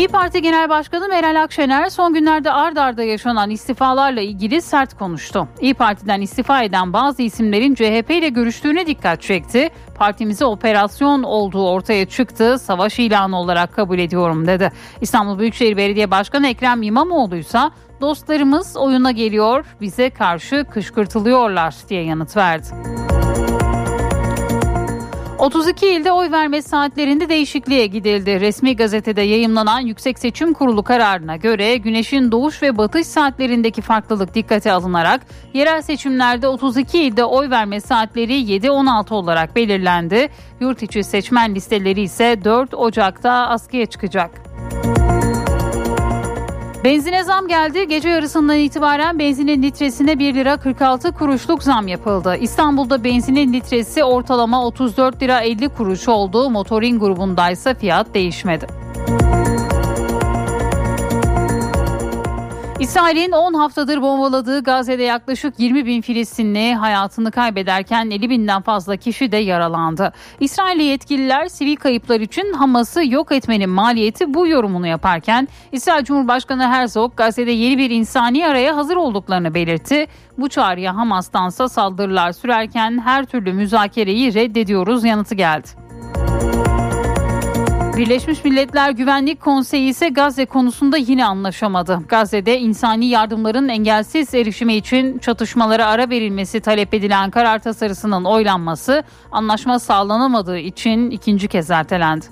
[0.01, 5.49] İyi Parti Genel Başkanı Meral Akşener son günlerde ard arda yaşanan istifalarla ilgili sert konuştu.
[5.61, 9.71] İyi Parti'den istifa eden bazı isimlerin CHP ile görüştüğüne dikkat çekti.
[9.95, 14.73] Partimize operasyon olduğu ortaya çıktı, savaş ilanı olarak kabul ediyorum dedi.
[15.01, 17.61] İstanbul Büyükşehir Belediye Başkanı Ekrem İmamoğlu ise
[18.01, 22.67] dostlarımız oyuna geliyor, bize karşı kışkırtılıyorlar diye yanıt verdi.
[25.41, 28.41] 32 ilde oy verme saatlerinde değişikliğe gidildi.
[28.41, 34.73] Resmi gazetede yayımlanan Yüksek Seçim Kurulu kararına göre güneşin doğuş ve batış saatlerindeki farklılık dikkate
[34.73, 35.21] alınarak
[35.55, 40.29] yerel seçimlerde 32 ilde oy verme saatleri 7-16 olarak belirlendi.
[40.61, 44.50] Yurt içi seçmen listeleri ise 4 Ocak'ta askıya çıkacak.
[46.85, 47.89] Benzine zam geldi.
[47.89, 52.37] Gece yarısından itibaren benzinin litresine 1 lira 46 kuruşluk zam yapıldı.
[52.41, 56.51] İstanbul'da benzinin litresi ortalama 34 lira 50 kuruş oldu.
[56.51, 58.67] Motorin grubundaysa fiyat değişmedi.
[62.81, 69.33] İsrail'in 10 haftadır bombaladığı Gazze'de yaklaşık 20 bin Filistinli hayatını kaybederken 50 binden fazla kişi
[69.33, 70.13] de yaralandı.
[70.41, 77.17] İsrailli yetkililer sivil kayıplar için Hamas'ı yok etmenin maliyeti bu yorumunu yaparken İsrail Cumhurbaşkanı Herzog
[77.17, 80.07] Gazze'de yeni bir insani araya hazır olduklarını belirtti.
[80.39, 85.90] Bu çağrıya Hamas'tansa saldırılar sürerken her türlü müzakereyi reddediyoruz yanıtı geldi.
[88.01, 92.01] Birleşmiş Milletler Güvenlik Konseyi ise Gazze konusunda yine anlaşamadı.
[92.09, 99.79] Gazze'de insani yardımların engelsiz erişimi için çatışmalara ara verilmesi talep edilen karar tasarısının oylanması anlaşma
[99.79, 102.27] sağlanamadığı için ikinci kez ertelendi.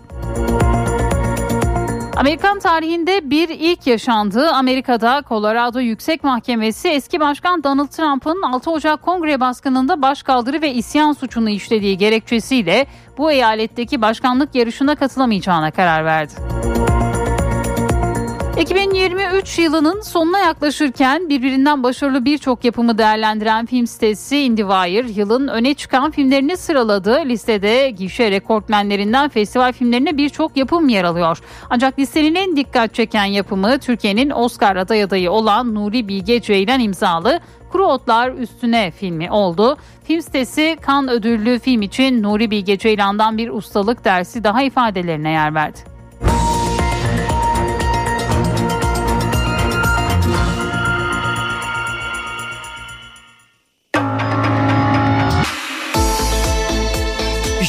[2.19, 4.51] Amerikan tarihinde bir ilk yaşandı.
[4.51, 11.13] Amerika'da Colorado Yüksek Mahkemesi eski başkan Donald Trump'ın 6 Ocak Kongre baskınında başkaldırı ve isyan
[11.13, 12.87] suçunu işlediği gerekçesiyle
[13.19, 16.33] bu eyaletteki başkanlık yarışına katılamayacağına karar verdi.
[18.59, 26.11] 2023 yılının sonuna yaklaşırken birbirinden başarılı birçok yapımı değerlendiren film sitesi IndieWire yılın öne çıkan
[26.11, 27.23] filmlerini sıraladı.
[27.25, 31.39] Listede gişe rekortmenlerinden festival filmlerine birçok yapım yer alıyor.
[31.71, 37.41] Ancak listenin en dikkat çeken yapımı Türkiye'nin Oscar aday adayı olan Nuri Bilge Ceylan imzalı
[37.73, 39.77] Kuru Otlar Üstüne filmi oldu.
[40.05, 45.55] Film sitesi kan ödüllü film için Nuri Bilge Ceylan'dan bir ustalık dersi daha ifadelerine yer
[45.55, 45.98] verdi.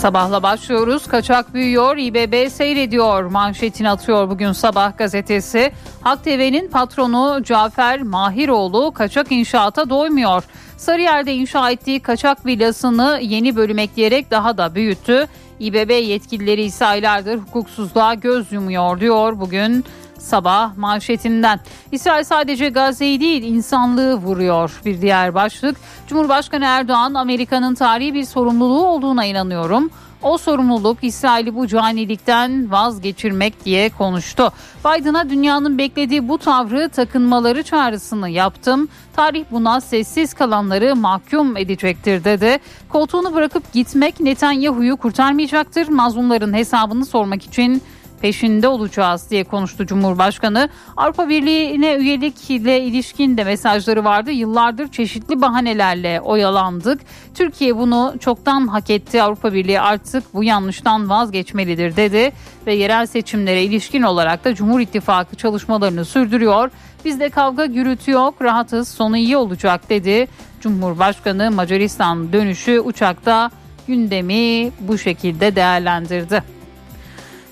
[0.00, 1.06] Sabahla başlıyoruz.
[1.06, 3.24] Kaçak büyüyor, İBB seyrediyor.
[3.24, 5.72] Manşetini atıyor bugün sabah gazetesi.
[6.00, 10.44] Hak TV'nin patronu Cafer Mahiroğlu kaçak inşaata doymuyor.
[10.76, 15.26] Sarıyer'de inşa ettiği kaçak villasını yeni bölüm ekleyerek daha da büyüttü.
[15.60, 19.84] İBB yetkilileri ise aylardır hukuksuzluğa göz yumuyor diyor bugün
[20.20, 21.60] sabah manşetinden.
[21.92, 24.80] İsrail sadece Gazze'yi değil insanlığı vuruyor.
[24.84, 29.90] Bir diğer başlık Cumhurbaşkanı Erdoğan Amerika'nın tarihi bir sorumluluğu olduğuna inanıyorum.
[30.22, 34.52] O sorumluluk İsrail'i bu canilikten vazgeçirmek diye konuştu.
[34.84, 38.88] Biden'a dünyanın beklediği bu tavrı takınmaları çağrısını yaptım.
[39.16, 42.58] Tarih buna sessiz kalanları mahkum edecektir dedi.
[42.88, 45.88] Koltuğunu bırakıp gitmek Netanyahu'yu kurtarmayacaktır.
[45.88, 47.82] Mazlumların hesabını sormak için
[48.22, 50.68] peşinde olacağız diye konuştu Cumhurbaşkanı.
[50.96, 54.30] Avrupa Birliği'ne üyelikle ilişkin de mesajları vardı.
[54.30, 57.00] Yıllardır çeşitli bahanelerle oyalandık.
[57.34, 59.22] Türkiye bunu çoktan hak etti.
[59.22, 62.32] Avrupa Birliği artık bu yanlıştan vazgeçmelidir dedi
[62.66, 66.70] ve yerel seçimlere ilişkin olarak da Cumhur İttifakı çalışmalarını sürdürüyor.
[67.04, 70.28] Bizde kavga gürültü yok, rahatız, sonu iyi olacak dedi.
[70.60, 73.50] Cumhurbaşkanı Macaristan dönüşü uçakta
[73.86, 76.59] gündemi bu şekilde değerlendirdi.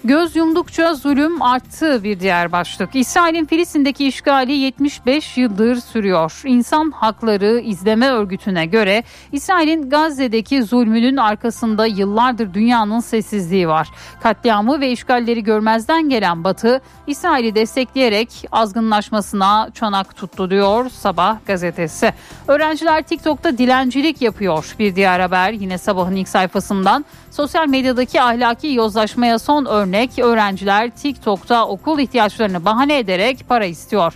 [0.09, 2.97] Göz yumdukça zulüm arttı bir diğer başlık.
[2.97, 6.43] İsrail'in Filistin'deki işgali 75 yıldır sürüyor.
[6.45, 9.03] İnsan Hakları İzleme Örgütü'ne göre
[9.33, 13.89] İsrail'in Gazze'deki zulmünün arkasında yıllardır dünyanın sessizliği var.
[14.23, 22.13] Katliamı ve işgalleri görmezden gelen Batı, İsrail'i destekleyerek azgınlaşmasına çanak tuttu diyor Sabah gazetesi.
[22.49, 24.75] Öğrenciler TikTok'ta dilencilik yapıyor.
[24.79, 27.05] Bir diğer haber yine sabahın ilk sayfasından.
[27.31, 34.15] Sosyal medyadaki ahlaki yozlaşmaya son örnek öğrenciler TikTok'ta okul ihtiyaçlarını bahane ederek para istiyor.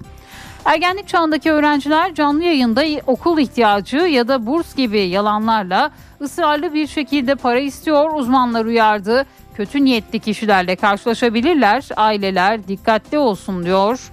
[0.64, 7.34] Ergenlik çağındaki öğrenciler canlı yayında okul ihtiyacı ya da burs gibi yalanlarla ısrarlı bir şekilde
[7.34, 8.14] para istiyor.
[8.14, 9.26] Uzmanlar uyardı.
[9.54, 11.88] Kötü niyetli kişilerle karşılaşabilirler.
[11.96, 14.10] Aileler dikkatli olsun diyor.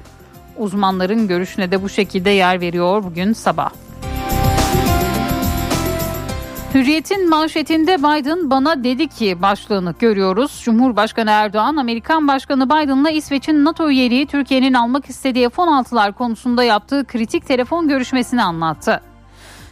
[0.58, 3.70] Uzmanların görüşüne de bu şekilde yer veriyor bugün sabah.
[6.74, 10.62] Hürriyet'in manşetinde Biden bana dedi ki başlığını görüyoruz.
[10.64, 17.48] Cumhurbaşkanı Erdoğan, Amerikan Başkanı Biden'la İsveç'in NATO üyeliği Türkiye'nin almak istediği F-16'lar konusunda yaptığı kritik
[17.48, 19.02] telefon görüşmesini anlattı.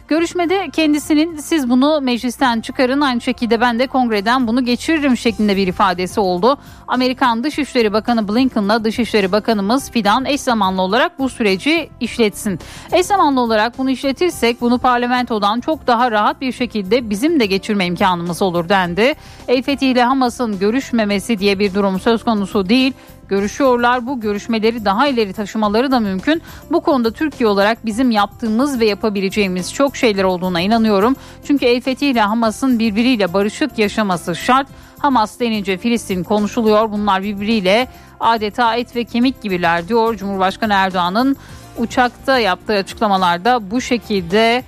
[0.08, 5.66] Görüşmede kendisinin siz bunu meclisten çıkarın aynı şekilde ben de kongreden bunu geçiririm şeklinde bir
[5.66, 6.58] ifadesi oldu.
[6.86, 12.58] Amerikan Dışişleri Bakanı Blinken'la Dışişleri Bakanımız Fidan eş zamanlı olarak bu süreci işletsin.
[12.92, 17.86] Eş zamanlı olarak bunu işletirsek bunu parlamentodan çok daha rahat bir şekilde bizim de geçirme
[17.86, 19.14] imkanımız olur dendi.
[19.48, 22.92] El Fethi ile Hamas'ın görüşmemesi diye bir durum söz konusu değil
[23.28, 24.06] görüşüyorlar.
[24.06, 26.42] Bu görüşmeleri daha ileri taşımaları da mümkün.
[26.70, 31.16] Bu konuda Türkiye olarak bizim yaptığımız ve yapabileceğimiz çok şeyler olduğuna inanıyorum.
[31.46, 34.66] Çünkü El Fethi ile Hamas'ın birbiriyle barışık yaşaması şart.
[34.98, 36.92] Hamas denince Filistin konuşuluyor.
[36.92, 37.88] Bunlar birbiriyle
[38.20, 41.36] adeta et ve kemik gibiler diyor Cumhurbaşkanı Erdoğan'ın
[41.78, 44.64] uçakta yaptığı açıklamalarda bu şekilde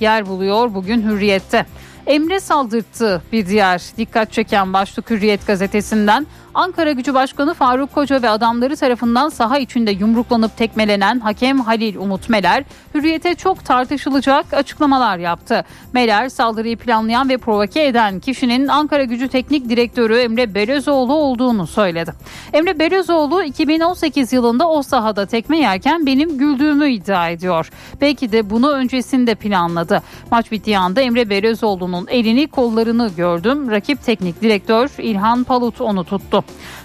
[0.00, 1.66] yer buluyor bugün Hürriyet'te.
[2.06, 6.26] Emre saldırttı bir diğer dikkat çeken başlık Hürriyet gazetesinden.
[6.54, 12.28] Ankara Gücü Başkanı Faruk Koca ve adamları tarafından saha içinde yumruklanıp tekmelenen hakem Halil Umut
[12.28, 15.64] Meler, hürriyete çok tartışılacak açıklamalar yaptı.
[15.92, 22.12] Meler saldırıyı planlayan ve provoke eden kişinin Ankara Gücü Teknik Direktörü Emre Belözoğlu olduğunu söyledi.
[22.52, 27.70] Emre Belözoğlu 2018 yılında o sahada tekme yerken benim güldüğümü iddia ediyor.
[28.00, 30.02] Belki de bunu öncesinde planladı.
[30.30, 33.70] Maç bittiği anda Emre Belözoğlu'nun elini kollarını gördüm.
[33.70, 36.39] Rakip teknik direktör İlhan Palut onu tuttu.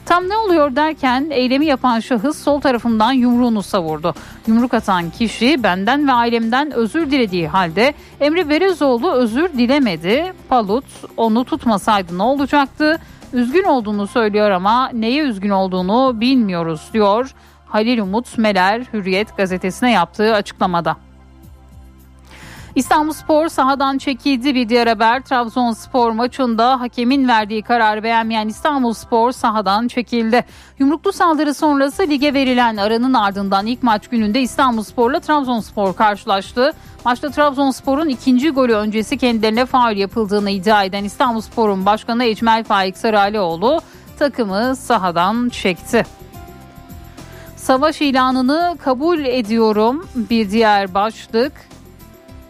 [0.06, 4.14] Tam ne oluyor derken eylemi yapan şahıs sol tarafından yumruğunu savurdu.
[4.48, 10.34] Yumruk atan kişi benden ve ailemden özür dilediği halde Emre Berezoğlu özür dilemedi.
[10.50, 10.86] Palut
[11.18, 13.00] onu tutmasaydı ne olacaktı?
[13.34, 17.32] Üzgün olduğunu söylüyor ama neye üzgün olduğunu bilmiyoruz diyor.
[17.66, 20.98] Halil Umut Meler Hürriyet gazetesine yaptığı açıklamada.
[22.76, 25.22] İstanbulspor sahadan çekildi bir diğer haber.
[25.22, 30.46] Trabzonspor maçında hakemin verdiği kararı beğenmeyen İstanbulspor sahadan çekildi.
[30.80, 36.74] Yumruklu saldırı sonrası lige verilen aranın ardından ilk maç gününde İstanbulspor'la Trabzonspor karşılaştı.
[37.06, 43.82] Maçta Trabzonspor'un ikinci golü öncesi kendilerine faul yapıldığını iddia eden İstanbulspor'un başkanı Ecmel Faik Saralioğlu
[44.20, 46.06] takımı sahadan çekti.
[47.56, 51.75] Savaş ilanını kabul ediyorum bir diğer başlık.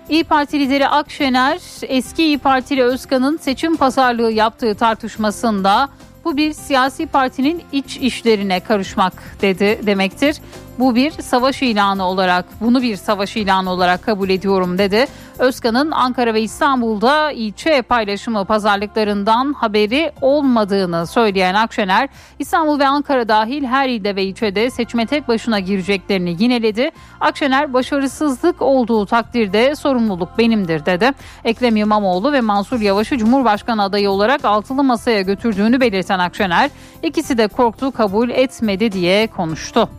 [0.09, 5.89] İyi Parti lideri Akşener eski İyi Partili Özkan'ın seçim pazarlığı yaptığı tartışmasında
[6.25, 10.35] bu bir siyasi partinin iç işlerine karışmak dedi demektir.
[10.79, 15.05] Bu bir savaş ilanı olarak bunu bir savaş ilanı olarak kabul ediyorum dedi.
[15.39, 22.09] Özkan'ın Ankara ve İstanbul'da ilçe paylaşımı pazarlıklarından haberi olmadığını söyleyen Akşener,
[22.39, 26.91] İstanbul ve Ankara dahil her ilde ve ilçede seçime tek başına gireceklerini yineledi.
[27.21, 31.11] Akşener başarısızlık olduğu takdirde sorumluluk benimdir dedi.
[31.43, 36.69] Ekrem İmamoğlu ve Mansur Yavaş'ı Cumhurbaşkanı adayı olarak altılı masaya götürdüğünü belirten Akşener,
[37.03, 39.89] ikisi de korktu kabul etmedi diye konuştu.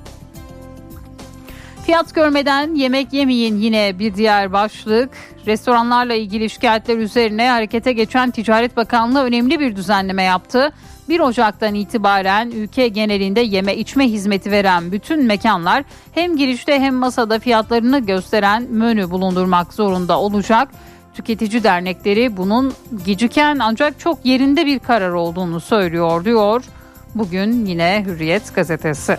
[1.86, 5.10] Fiyat görmeden yemek yemeyin yine bir diğer başlık.
[5.46, 10.72] Restoranlarla ilgili şikayetler üzerine harekete geçen Ticaret Bakanlığı önemli bir düzenleme yaptı.
[11.08, 17.38] 1 Ocak'tan itibaren ülke genelinde yeme içme hizmeti veren bütün mekanlar hem girişte hem masada
[17.38, 20.68] fiyatlarını gösteren menü bulundurmak zorunda olacak.
[21.14, 22.74] Tüketici dernekleri bunun
[23.04, 26.64] geciken ancak çok yerinde bir karar olduğunu söylüyor diyor
[27.14, 29.18] bugün yine Hürriyet gazetesi.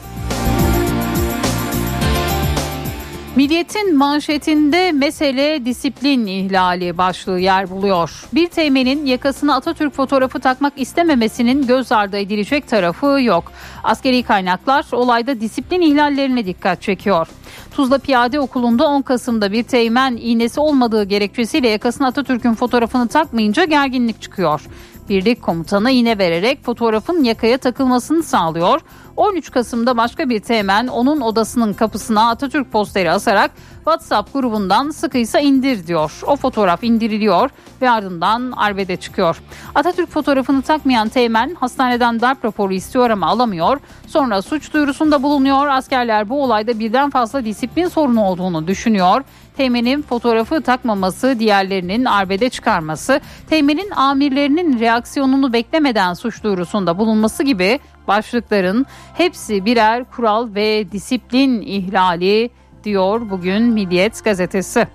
[3.37, 8.25] Milliyet'in manşetinde mesele disiplin ihlali başlığı yer buluyor.
[8.33, 13.51] Bir teğmenin yakasına Atatürk fotoğrafı takmak istememesinin göz ardı edilecek tarafı yok.
[13.83, 17.27] Askeri kaynaklar olayda disiplin ihlallerine dikkat çekiyor.
[17.71, 24.21] Tuzla Piyade Okulu'nda 10 Kasım'da bir teğmen iğnesi olmadığı gerekçesiyle yakasına Atatürk'ün fotoğrafını takmayınca gerginlik
[24.21, 24.61] çıkıyor.
[25.09, 28.81] Birlik komutanı iğne vererek fotoğrafın yakaya takılmasını sağlıyor.
[29.17, 35.87] 13 Kasım'da başka bir teğmen onun odasının kapısına Atatürk posteri asarak WhatsApp grubundan sıkıysa indir
[35.87, 36.21] diyor.
[36.27, 37.49] O fotoğraf indiriliyor
[37.81, 39.41] ve ardından arbede çıkıyor.
[39.75, 43.79] Atatürk fotoğrafını takmayan teğmen hastaneden darp raporu istiyor ama alamıyor.
[44.07, 45.67] Sonra suç duyurusunda bulunuyor.
[45.67, 49.23] Askerler bu olayda birden fazla disiplin sorunu olduğunu düşünüyor.
[49.57, 58.85] Teğmenin fotoğrafı takmaması, diğerlerinin arbede çıkarması, teğmenin amirlerinin reaksiyonunu beklemeden suç duyurusunda bulunması gibi başlıkların
[59.13, 62.49] hepsi birer kural ve disiplin ihlali
[62.83, 64.87] diyor bugün Milliyet gazetesi.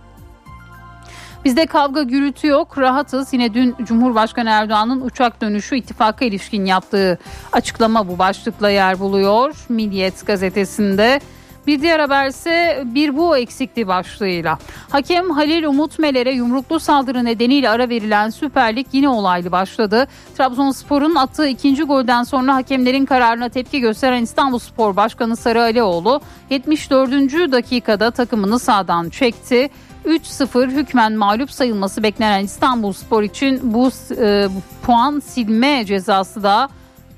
[1.44, 3.32] Bizde kavga gürültü yok, rahatız.
[3.32, 7.18] Yine dün Cumhurbaşkanı Erdoğan'ın uçak dönüşü ittifaka ilişkin yaptığı
[7.52, 9.54] açıklama bu başlıkla yer buluyor.
[9.68, 11.20] Milliyet gazetesinde
[11.66, 14.58] bir diğer haber ise bir bu eksikti başlığıyla.
[14.90, 20.06] Hakem Halil Umut Meler'e yumruklu saldırı nedeniyle ara verilen Süper Lig yine olaylı başladı.
[20.38, 27.12] Trabzonspor'un attığı ikinci golden sonra hakemlerin kararına tepki gösteren İstanbulspor Başkanı Sarı Alioğlu 74.
[27.52, 29.70] dakikada takımını sağdan çekti.
[30.04, 34.48] 3-0 hükmen mağlup sayılması beklenen İstanbulspor için bu e,
[34.82, 36.68] puan silme cezası da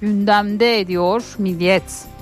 [0.01, 2.14] gündemde ediyor Milliyet.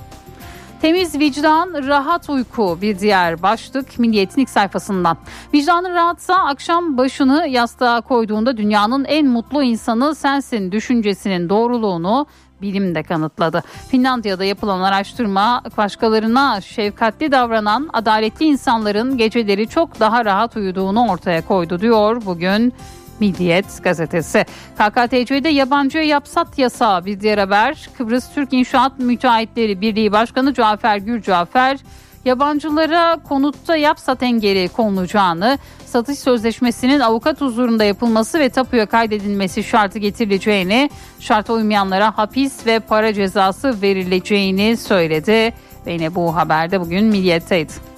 [0.83, 5.17] Temiz vicdan, rahat uyku bir diğer başlık Milliyet'in ilk sayfasından.
[5.53, 12.25] Vicdanın rahatsa akşam başını yastığa koyduğunda dünyanın en mutlu insanı sensin düşüncesinin doğruluğunu
[12.61, 13.63] bilim de kanıtladı.
[13.89, 21.79] Finlandiya'da yapılan araştırma başkalarına şefkatli davranan adaletli insanların geceleri çok daha rahat uyuduğunu ortaya koydu
[21.79, 22.73] diyor bugün
[23.19, 24.45] Milliyet gazetesi.
[24.75, 27.89] KKTC'de yabancı yapsat yasağı bir diğer haber.
[27.97, 31.77] Kıbrıs Türk İnşaat Müteahhitleri Birliği Başkanı Cafer Gürcafer
[32.25, 40.89] yabancılara konutta yapsat engeli konulacağını, satış sözleşmesinin avukat huzurunda yapılması ve tapuya kaydedilmesi şartı getirileceğini,
[41.19, 45.53] şarta uymayanlara hapis ve para cezası verileceğini söyledi.
[45.85, 47.92] Ve yine bu haberde bugün Milliyet'teydi.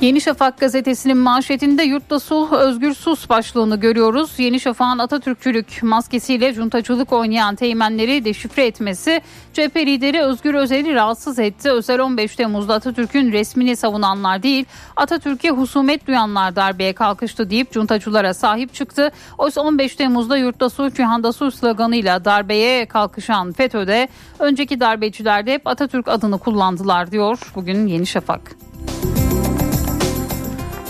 [0.00, 4.38] Yeni Şafak gazetesinin manşetinde yurtta sulh özgür sus başlığını görüyoruz.
[4.38, 9.20] Yeni Şafak'ın Atatürkçülük maskesiyle cuntacılık oynayan teğmenleri deşifre etmesi
[9.52, 11.70] CHP lideri Özgür Özel'i rahatsız etti.
[11.70, 14.64] Özel 15 Temmuz'da Atatürk'ün resmini savunanlar değil
[14.96, 19.10] Atatürk'e husumet duyanlar darbeye kalkıştı deyip cuntacılara sahip çıktı.
[19.38, 25.66] Oysa 15 Temmuz'da yurtta sulh cihanda sulh sloganıyla darbeye kalkışan FETÖ'de önceki darbeciler de hep
[25.66, 28.56] Atatürk adını kullandılar diyor bugün Yeni Şafak.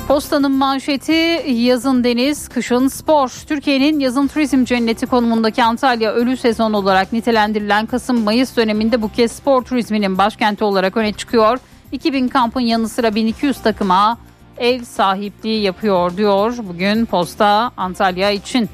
[0.09, 3.28] Postanın manşeti yazın deniz, kışın spor.
[3.48, 9.62] Türkiye'nin yazın turizm cenneti konumundaki Antalya ölü sezon olarak nitelendirilen Kasım-Mayıs döneminde bu kez spor
[9.62, 11.59] turizminin başkenti olarak öne çıkıyor.
[11.92, 14.18] 2000 kampın yanı sıra 1200 takıma
[14.59, 18.68] ev sahipliği yapıyor diyor bugün Posta Antalya için.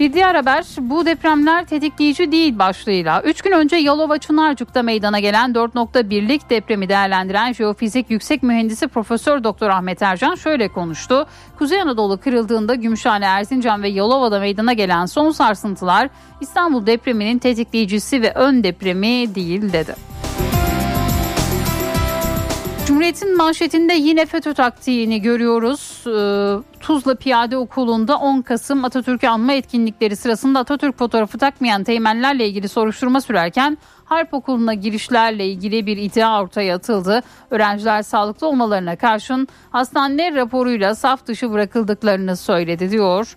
[0.00, 3.22] Bir diğer haber bu depremler tetikleyici değil başlığıyla.
[3.22, 9.68] 3 gün önce Yalova Çınarcık'ta meydana gelen 4.1'lik depremi değerlendiren jeofizik yüksek mühendisi Profesör Doktor
[9.70, 11.26] Ahmet Ercan şöyle konuştu.
[11.58, 16.08] Kuzey Anadolu kırıldığında Gümüşhane, Erzincan ve Yalova'da meydana gelen son sarsıntılar
[16.40, 20.09] İstanbul depreminin tetikleyicisi ve ön depremi değil dedi.
[22.90, 26.02] Cumhuriyet'in manşetinde yine FETÖ taktiğini görüyoruz.
[26.06, 32.68] Ee, Tuzla Piyade Okulu'nda 10 Kasım Atatürk'ü anma etkinlikleri sırasında Atatürk fotoğrafı takmayan teğmenlerle ilgili
[32.68, 37.22] soruşturma sürerken Harp Okulu'na girişlerle ilgili bir iddia ortaya atıldı.
[37.50, 43.36] Öğrenciler sağlıklı olmalarına karşın hastane raporuyla saf dışı bırakıldıklarını söyledi diyor.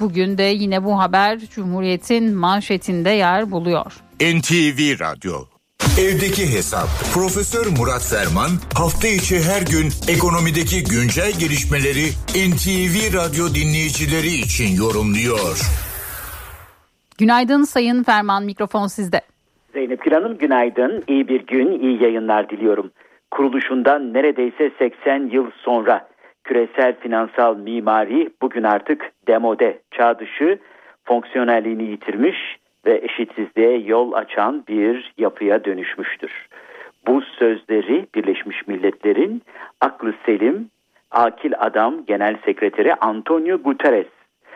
[0.00, 3.92] Bugün de yine bu haber Cumhuriyet'in manşetinde yer buluyor.
[4.20, 5.49] NTV Radyo
[5.80, 6.88] Evdeki Hesap.
[7.14, 8.50] Profesör Murat Ferman
[8.80, 12.06] hafta içi her gün ekonomideki güncel gelişmeleri
[12.50, 15.56] NTV Radyo dinleyicileri için yorumluyor.
[17.18, 19.20] Günaydın Sayın Ferman mikrofon sizde.
[19.72, 21.04] Zeynep Gül Hanım günaydın.
[21.08, 22.90] İyi bir gün, iyi yayınlar diliyorum.
[23.30, 26.08] Kuruluşundan neredeyse 80 yıl sonra
[26.44, 30.58] küresel finansal mimari bugün artık demode, çağ dışı
[31.04, 32.36] fonksiyonelliğini yitirmiş
[32.86, 36.48] ve eşitsizliğe yol açan bir yapıya dönüşmüştür.
[37.06, 39.42] Bu sözleri Birleşmiş Milletler'in
[39.80, 40.70] aklı selim,
[41.10, 44.06] akil adam genel sekreteri Antonio Guterres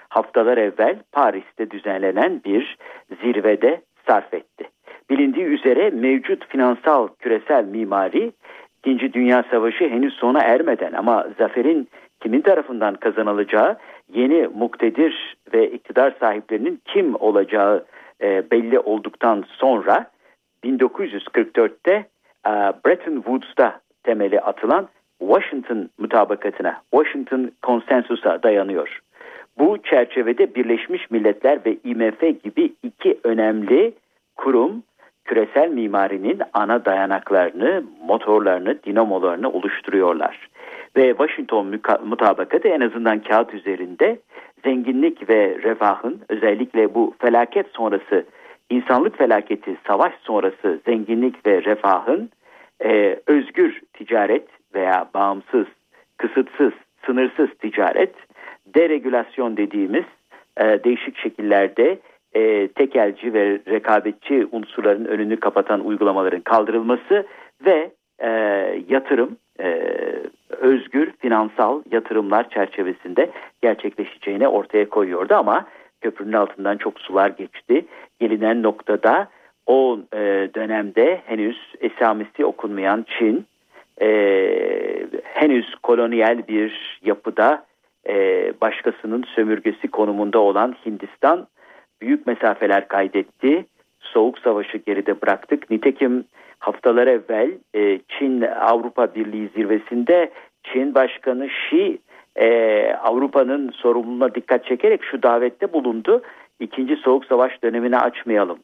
[0.08, 2.76] haftalar evvel Paris'te düzenlenen bir
[3.22, 4.68] zirvede sarf etti.
[5.10, 8.32] Bilindiği üzere mevcut finansal küresel mimari
[8.84, 11.88] İkinci Dünya Savaşı henüz sona ermeden ama zaferin
[12.20, 13.76] kimin tarafından kazanılacağı,
[14.14, 17.84] yeni muktedir ve iktidar sahiplerinin kim olacağı
[18.22, 20.06] e, belli olduktan sonra
[20.64, 21.92] 1944'te
[22.46, 22.50] e,
[22.86, 24.88] Bretton Woods'ta temeli atılan
[25.18, 29.00] Washington mutabakatına, Washington konsensusa dayanıyor.
[29.58, 33.94] Bu çerçevede Birleşmiş Milletler ve IMF gibi iki önemli
[34.36, 34.82] kurum
[35.24, 40.48] küresel mimarinin ana dayanaklarını, motorlarını, dinamolarını oluşturuyorlar.
[40.96, 44.18] Ve Washington mutabakatı en azından kağıt üzerinde
[44.64, 48.24] zenginlik ve refahın özellikle bu felaket sonrası
[48.70, 52.30] insanlık felaketi savaş sonrası zenginlik ve refahın
[52.84, 55.66] e, özgür ticaret veya bağımsız,
[56.16, 56.72] kısıtsız,
[57.06, 58.14] sınırsız ticaret,
[58.74, 60.04] deregülasyon dediğimiz
[60.56, 61.98] e, değişik şekillerde
[62.34, 67.26] e, tekelci ve rekabetçi unsurların önünü kapatan uygulamaların kaldırılması
[67.66, 68.28] ve e,
[68.88, 69.92] yatırım, e,
[70.60, 73.30] özgür finansal yatırımlar çerçevesinde
[73.62, 75.66] gerçekleşeceğini ortaya koyuyordu ama
[76.00, 77.84] köprünün altından çok sular geçti.
[78.20, 79.28] Gelinen noktada
[79.66, 80.18] o e,
[80.54, 83.46] dönemde henüz esamesi okunmayan Çin,
[84.02, 84.08] e,
[85.22, 87.64] henüz kolonyal bir yapıda
[88.08, 88.14] e,
[88.60, 91.46] başkasının sömürgesi konumunda olan Hindistan
[92.00, 93.66] büyük mesafeler kaydetti.
[94.04, 95.70] Soğuk Savaşı geride bıraktık.
[95.70, 96.24] Nitekim
[96.58, 100.30] haftalar evvel e, Çin Avrupa Birliği zirvesinde
[100.64, 101.98] Çin Başkanı Xi
[102.36, 102.48] e,
[102.92, 106.22] Avrupa'nın sorumluluğuna dikkat çekerek şu davette bulundu.
[106.60, 108.58] İkinci Soğuk Savaş dönemini açmayalım.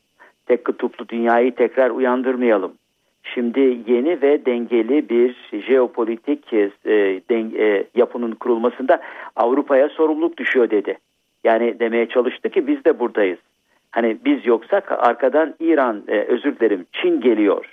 [0.46, 2.72] Tek kutuplu dünyayı tekrar uyandırmayalım.
[3.22, 5.36] Şimdi yeni ve dengeli bir
[5.66, 6.70] jeopolitik e,
[7.30, 9.00] den, e, yapının kurulmasında
[9.36, 10.98] Avrupa'ya sorumluluk düşüyor dedi.
[11.44, 13.38] Yani demeye çalıştı ki biz de buradayız.
[13.90, 17.66] Hani biz yoksak arkadan İran, e, özür dilerim Çin geliyor.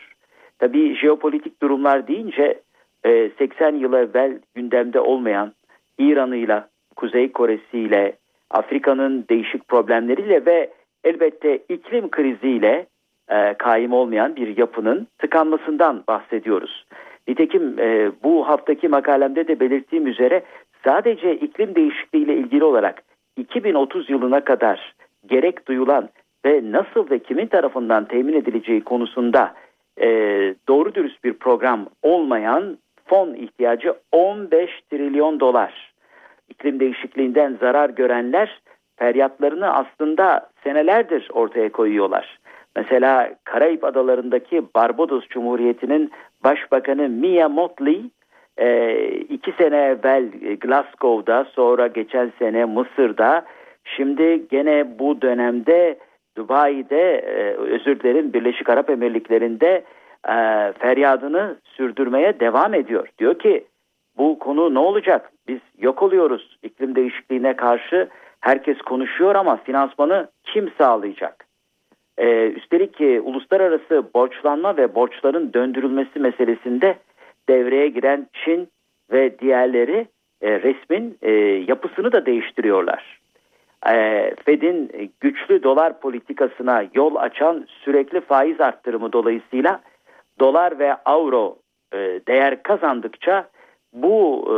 [0.60, 2.62] Tabii jeopolitik durumlar deyince
[3.06, 5.54] e, 80 yıl evvel gündemde olmayan
[5.98, 8.16] İran'ıyla, Kuzey Kore'siyle,
[8.50, 10.70] Afrika'nın değişik problemleriyle ve
[11.04, 12.86] elbette iklim kriziyle
[13.30, 16.86] e, kaim olmayan bir yapının tıkanmasından bahsediyoruz.
[17.28, 20.44] Nitekim e, bu haftaki makalemde de belirttiğim üzere
[20.84, 23.04] sadece iklim değişikliğiyle ilgili olarak
[23.38, 24.94] 2030 yılına kadar
[25.28, 26.10] gerek duyulan
[26.46, 29.54] ve nasıl ve kimin tarafından temin edileceği konusunda
[30.02, 30.08] e,
[30.68, 35.94] doğru dürüst bir program olmayan fon ihtiyacı 15 trilyon dolar.
[36.50, 38.62] İklim değişikliğinden zarar görenler
[38.96, 42.40] feryatlarını aslında senelerdir ortaya koyuyorlar.
[42.76, 46.12] Mesela Karayip Adaları'ndaki Barbados Cumhuriyeti'nin
[46.44, 48.02] Başbakanı Mia Motley
[48.58, 53.46] e, iki sene evvel Glasgow'da sonra geçen sene Mısır'da
[53.96, 55.98] şimdi gene bu dönemde
[56.38, 59.84] Dubai'de e, özür dilerim Birleşik Arap Emirlikleri'nde
[60.30, 60.36] e,
[60.80, 63.08] feryadını sürdürmeye devam ediyor.
[63.20, 63.66] Diyor ki
[64.18, 65.32] bu konu ne olacak?
[65.48, 68.08] Biz yok oluyoruz iklim değişikliğine karşı
[68.42, 71.48] herkes konuşuyor ama finansmanı kim sağlayacak?
[72.18, 76.98] Ee, üstelik ki uluslararası borçlanma ve borçların döndürülmesi meselesinde
[77.50, 78.70] devreye giren Çin
[79.12, 80.08] ve diğerleri
[80.42, 81.32] e, resmin e,
[81.68, 83.20] yapısını da değiştiriyorlar.
[83.90, 89.80] E, Fed'in güçlü dolar politikasına yol açan sürekli faiz arttırımı dolayısıyla
[90.40, 91.58] dolar ve avro
[91.94, 91.98] e,
[92.28, 93.50] değer kazandıkça
[93.94, 94.54] bu e,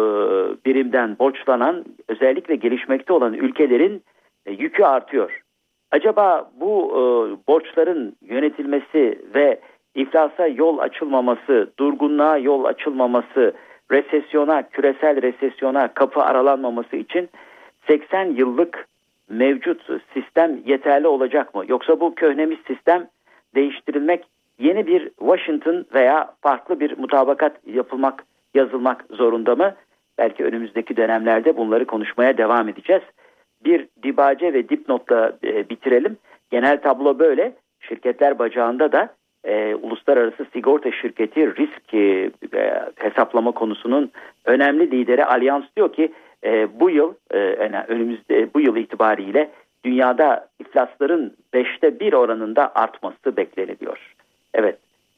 [0.66, 4.04] birimden borçlanan özellikle gelişmekte olan ülkelerin
[4.46, 5.42] e, yükü artıyor.
[5.92, 6.92] Acaba bu
[7.48, 9.60] borçların yönetilmesi ve
[9.96, 13.54] iflasa yol açılmaması, durgunluğa yol açılmaması,
[13.92, 17.30] resesyona, küresel resesyona kapı aralanmaması için
[17.88, 18.88] 80 yıllık
[19.30, 19.82] mevcut
[20.14, 21.64] sistem yeterli olacak mı?
[21.68, 23.08] Yoksa bu köhnemiş sistem
[23.56, 24.26] değiştirilmek,
[24.60, 29.76] yeni bir Washington veya farklı bir mutabakat yapılmak, yazılmak zorunda mı?
[30.18, 33.04] Belki önümüzdeki dönemlerde bunları konuşmaya devam edeceğiz.
[33.66, 36.18] Bir dibace ve dipnotla e, bitirelim.
[36.52, 37.54] Genel tablo böyle.
[37.80, 39.10] Şirketler bacağında da
[39.44, 44.12] e, uluslararası sigorta şirketi risk e, e, hesaplama konusunun
[44.46, 46.12] önemli lideri Allianz diyor ki
[46.44, 47.38] e, bu yıl e,
[47.88, 49.50] önümüzde bu yıl itibariyle
[49.86, 54.16] dünyada iflasların beşte bir oranında artması bekleniliyor.
[54.54, 54.78] Evet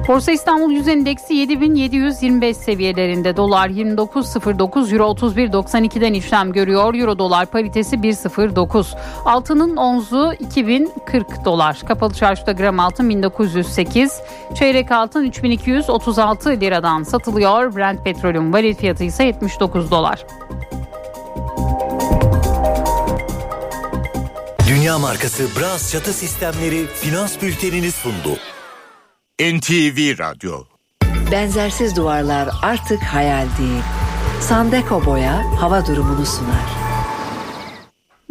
[0.09, 6.95] Borsa İstanbul Yüz Endeksi 7725 seviyelerinde dolar 29.09 euro 31.92'den işlem görüyor.
[6.95, 8.97] Euro dolar paritesi 1.09.
[9.25, 11.81] Altının onzu 2040 dolar.
[11.89, 14.21] Kapalı çarşıda gram altın 1908.
[14.55, 17.77] Çeyrek altın 3236 liradan satılıyor.
[17.77, 20.27] Brent petrolün varil fiyatı ise 79 dolar.
[24.69, 28.39] Dünya markası Bras çatı sistemleri finans bültenini sundu.
[29.43, 30.65] NTV Radyo
[31.33, 33.83] Benzersiz duvarlar artık hayal değil.
[34.41, 36.82] Sandeko Boya hava durumunu sunar.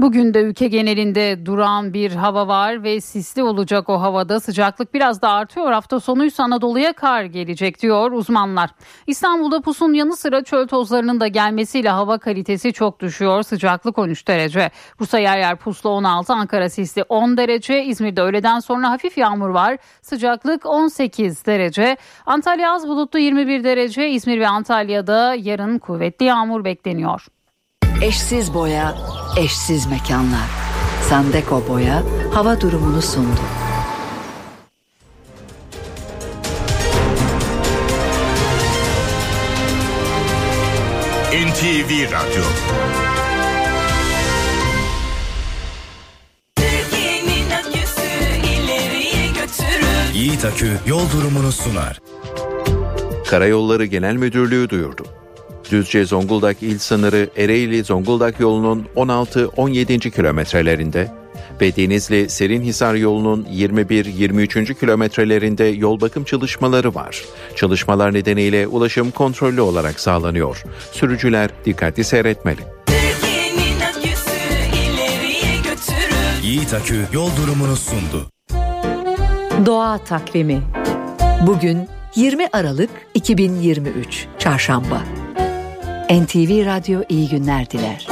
[0.02, 5.22] Bugün de ülke genelinde duran bir hava var ve sisli olacak o havada sıcaklık biraz
[5.22, 5.72] da artıyor.
[5.72, 8.70] Hafta sonuysa Anadolu'ya kar gelecek diyor uzmanlar.
[9.08, 13.44] İstanbul'da pusun yanı sıra çöl tozlarının da gelmesiyle hava kalitesi çok düşüyor.
[13.44, 14.72] Sıcaklık 13 derece.
[15.00, 17.84] Bursa yer yer puslu 16, Ankara sisli 10 derece.
[17.84, 19.78] İzmir'de öğleden sonra hafif yağmur var.
[20.02, 21.98] Sıcaklık 18 derece.
[22.26, 24.10] Antalya az bulutlu 21 derece.
[24.10, 27.28] İzmir ve Antalya'da yarın kuvvetli yağmur bekleniyor.
[28.02, 28.96] Eşsiz boya,
[29.38, 30.48] eşsiz mekanlar.
[31.10, 33.42] Sandeko Boya hava durumunu sundu.
[41.32, 42.44] NTV Radyo
[46.56, 48.02] Türkiye'nin aküsü
[48.48, 50.14] ileriye götürür.
[50.14, 52.00] Yiğit Akü yol durumunu sunar.
[53.28, 55.21] Karayolları Genel Müdürlüğü duyurdu.
[55.72, 60.12] Düzce Zonguldak il sınırı Ereğli Zonguldak yolunun 16-17.
[60.12, 61.12] kilometrelerinde
[61.62, 64.80] ve Denizli Serinhisar yolunun 21-23.
[64.80, 67.22] kilometrelerinde yol bakım çalışmaları var.
[67.56, 70.64] Çalışmalar nedeniyle ulaşım kontrollü olarak sağlanıyor.
[70.92, 72.62] Sürücüler dikkatli seyretmeli.
[73.90, 74.32] Aküsü.
[76.44, 78.30] Yiğit Akü yol durumunu sundu.
[79.66, 80.62] Doğa takvimi.
[81.48, 85.04] Bugün 20 Aralık 2023 Çarşamba.
[86.12, 88.08] NTV Radyo iyi günler diler.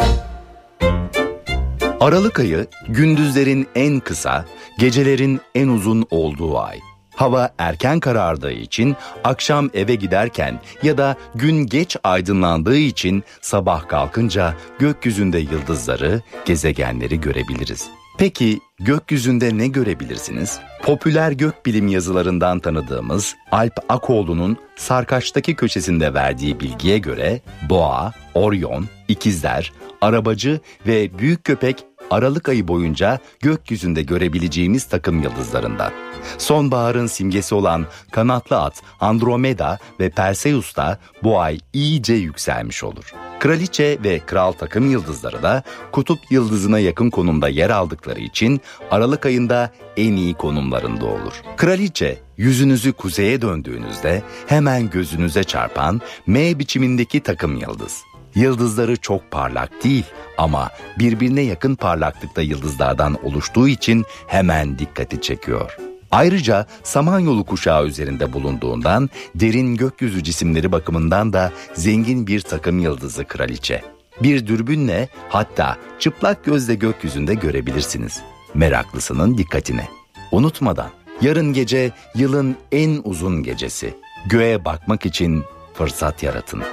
[2.00, 4.46] Aralık ayı gündüzlerin en kısa,
[4.78, 6.80] gecelerin en uzun olduğu ay.
[7.16, 14.54] Hava erken karardığı için akşam eve giderken ya da gün geç aydınlandığı için sabah kalkınca
[14.80, 17.90] gökyüzünde yıldızları, gezegenleri görebiliriz.
[18.18, 20.60] Peki gökyüzünde ne görebilirsiniz?
[20.84, 30.60] Popüler gökbilim yazılarından tanıdığımız Alp Akoğlu'nun Sarkaç'taki köşesinde verdiği bilgiye göre Boğa, Orion, İkizler, Arabacı
[30.88, 35.92] ve Büyük Köpek Aralık ayı boyunca gökyüzünde görebileceğimiz takım yıldızlarından.
[36.38, 43.14] Sonbaharın simgesi olan kanatlı at Andromeda ve Perseus da bu ay iyice yükselmiş olur.
[43.40, 49.72] Kraliçe ve kral takım yıldızları da kutup yıldızına yakın konumda yer aldıkları için Aralık ayında
[49.98, 51.34] en iyi konumlarında olur.
[51.58, 58.09] Kraliçe yüzünüzü kuzeye döndüğünüzde hemen gözünüze çarpan M biçimindeki takım yıldız.
[58.40, 60.06] Yıldızları çok parlak değil
[60.38, 60.70] ama
[61.00, 65.78] birbirine yakın parlaklıkta yıldızlardan oluştuğu için hemen dikkati çekiyor.
[66.12, 73.82] Ayrıca Samanyolu kuşağı üzerinde bulunduğundan derin gökyüzü cisimleri bakımından da zengin bir takım yıldızı kraliçe.
[74.24, 78.22] Bir dürbünle hatta çıplak gözle gökyüzünde görebilirsiniz.
[78.54, 79.88] Meraklısının dikkatine.
[80.32, 80.90] Unutmadan
[81.22, 83.94] yarın gece yılın en uzun gecesi.
[84.26, 86.64] Göğe bakmak için fırsat yaratın.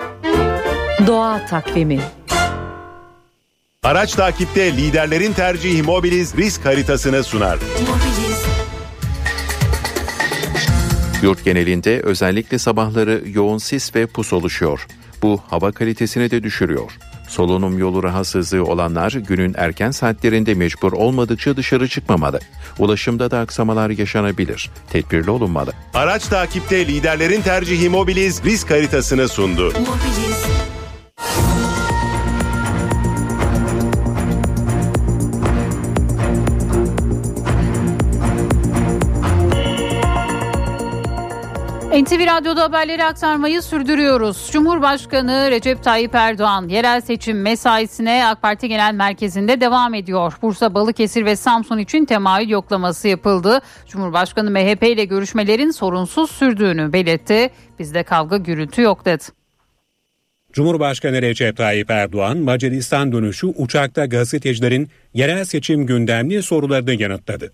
[1.07, 2.01] Doğa takvimi.
[3.83, 7.59] Araç takipte liderlerin tercihi Mobiliz risk haritasını sunar.
[11.23, 14.87] Yurt genelinde özellikle sabahları yoğun sis ve pus oluşuyor.
[15.23, 16.99] Bu hava kalitesini de düşürüyor.
[17.29, 22.41] Solunum yolu rahatsızlığı olanlar günün erken saatlerinde mecbur olmadıkça dışarı çıkmamalı.
[22.79, 24.71] Ulaşımda da aksamalar yaşanabilir.
[24.91, 25.73] Tedbirli olunmalı.
[25.95, 29.73] Araç takipte liderlerin tercihi Mobiliz risk haritasını sundu.
[42.03, 44.51] NTV Radyo'da haberleri aktarmayı sürdürüyoruz.
[44.53, 50.39] Cumhurbaşkanı Recep Tayyip Erdoğan yerel seçim mesaisine AK Parti Genel Merkezi'nde devam ediyor.
[50.43, 53.61] Bursa, Balıkesir ve Samsun için temayül yoklaması yapıldı.
[53.87, 57.51] Cumhurbaşkanı MHP ile görüşmelerin sorunsuz sürdüğünü belirtti.
[57.79, 59.25] Bizde kavga gürültü yok dedi.
[60.57, 67.51] Cumhurbaşkanı Recep Tayyip Erdoğan Macaristan dönüşü uçakta gazetecilerin yerel seçim gündemli sorularını yanıtladı.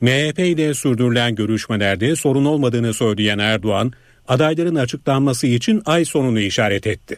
[0.00, 3.92] MHP ile sürdürülen görüşmelerde sorun olmadığını söyleyen Erdoğan,
[4.28, 7.16] adayların açıklanması için ay sonunu işaret etti.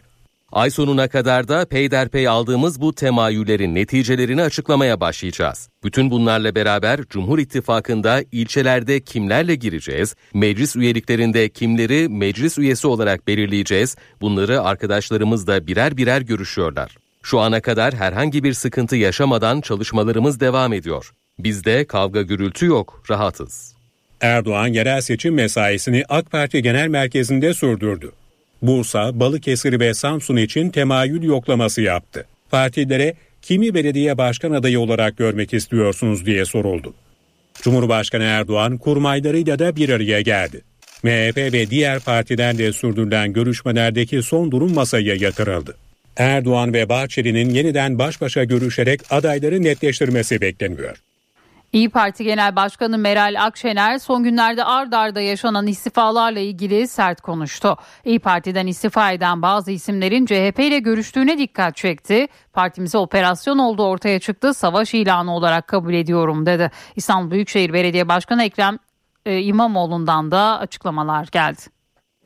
[0.53, 5.69] Ay sonuna kadar da peyderpey aldığımız bu temayüllerin neticelerini açıklamaya başlayacağız.
[5.85, 13.97] Bütün bunlarla beraber Cumhur İttifakı'nda ilçelerde kimlerle gireceğiz, meclis üyeliklerinde kimleri meclis üyesi olarak belirleyeceğiz,
[14.21, 16.97] bunları arkadaşlarımız da birer birer görüşüyorlar.
[17.23, 21.11] Şu ana kadar herhangi bir sıkıntı yaşamadan çalışmalarımız devam ediyor.
[21.39, 23.75] Bizde kavga gürültü yok, rahatız.
[24.21, 28.13] Erdoğan yerel seçim mesaisini AK Parti Genel Merkezi'nde sürdürdü.
[28.63, 32.27] Bursa, Balıkesir ve Samsun için temayül yoklaması yaptı.
[32.51, 36.95] Partilere kimi belediye başkan adayı olarak görmek istiyorsunuz diye soruldu.
[37.63, 40.61] Cumhurbaşkanı Erdoğan kurmaylarıyla da bir araya geldi.
[41.03, 45.77] MHP ve diğer partilerle sürdürülen görüşmelerdeki son durum masaya yatırıldı.
[46.17, 51.03] Erdoğan ve Bahçeli'nin yeniden baş başa görüşerek adayları netleştirmesi bekleniyor.
[51.73, 57.77] İyi Parti Genel Başkanı Meral Akşener son günlerde ard arda yaşanan istifalarla ilgili sert konuştu.
[58.05, 62.27] İyi Parti'den istifa eden bazı isimlerin CHP ile görüştüğüne dikkat çekti.
[62.53, 66.71] Partimize operasyon olduğu ortaya çıktı, savaş ilanı olarak kabul ediyorum dedi.
[66.97, 68.79] İstanbul Büyükşehir Belediye Başkanı Ekrem
[69.27, 71.61] e, İmamoğlu'ndan da açıklamalar geldi.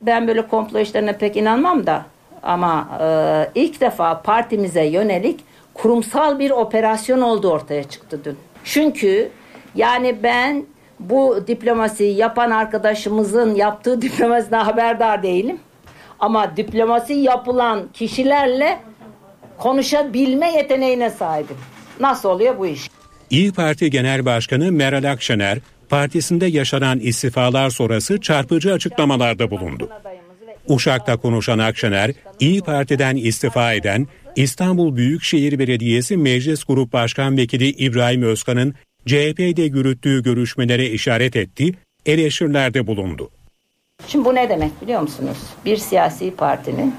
[0.02, 2.06] Ben böyle komplo işlerine pek inanmam da
[2.42, 5.40] ama e, ilk defa partimize yönelik
[5.74, 8.38] kurumsal bir operasyon olduğu ortaya çıktı dün.
[8.64, 9.30] Çünkü
[9.74, 10.64] yani ben
[11.00, 15.58] bu diplomasiyi yapan arkadaşımızın yaptığı diplomasiden haberdar değilim.
[16.18, 18.78] Ama diplomasi yapılan kişilerle
[19.58, 21.56] konuşabilme yeteneğine sahibim.
[22.00, 22.90] Nasıl oluyor bu iş?
[23.30, 25.58] İyi Parti Genel Başkanı Meral Akşener,
[25.88, 29.88] partisinde yaşanan istifalar sonrası çarpıcı açıklamalarda bulundu.
[30.68, 38.22] Uşak'ta konuşan Akşener, İyi Parti'den istifa eden İstanbul Büyükşehir Belediyesi Meclis Grup Başkan Vekili İbrahim
[38.22, 38.74] Özkan'ın
[39.06, 41.72] CHP'de yürüttüğü görüşmelere işaret etti,
[42.06, 43.30] eleştirilerde bulundu.
[44.06, 45.38] Şimdi bu ne demek biliyor musunuz?
[45.64, 46.94] Bir siyasi partinin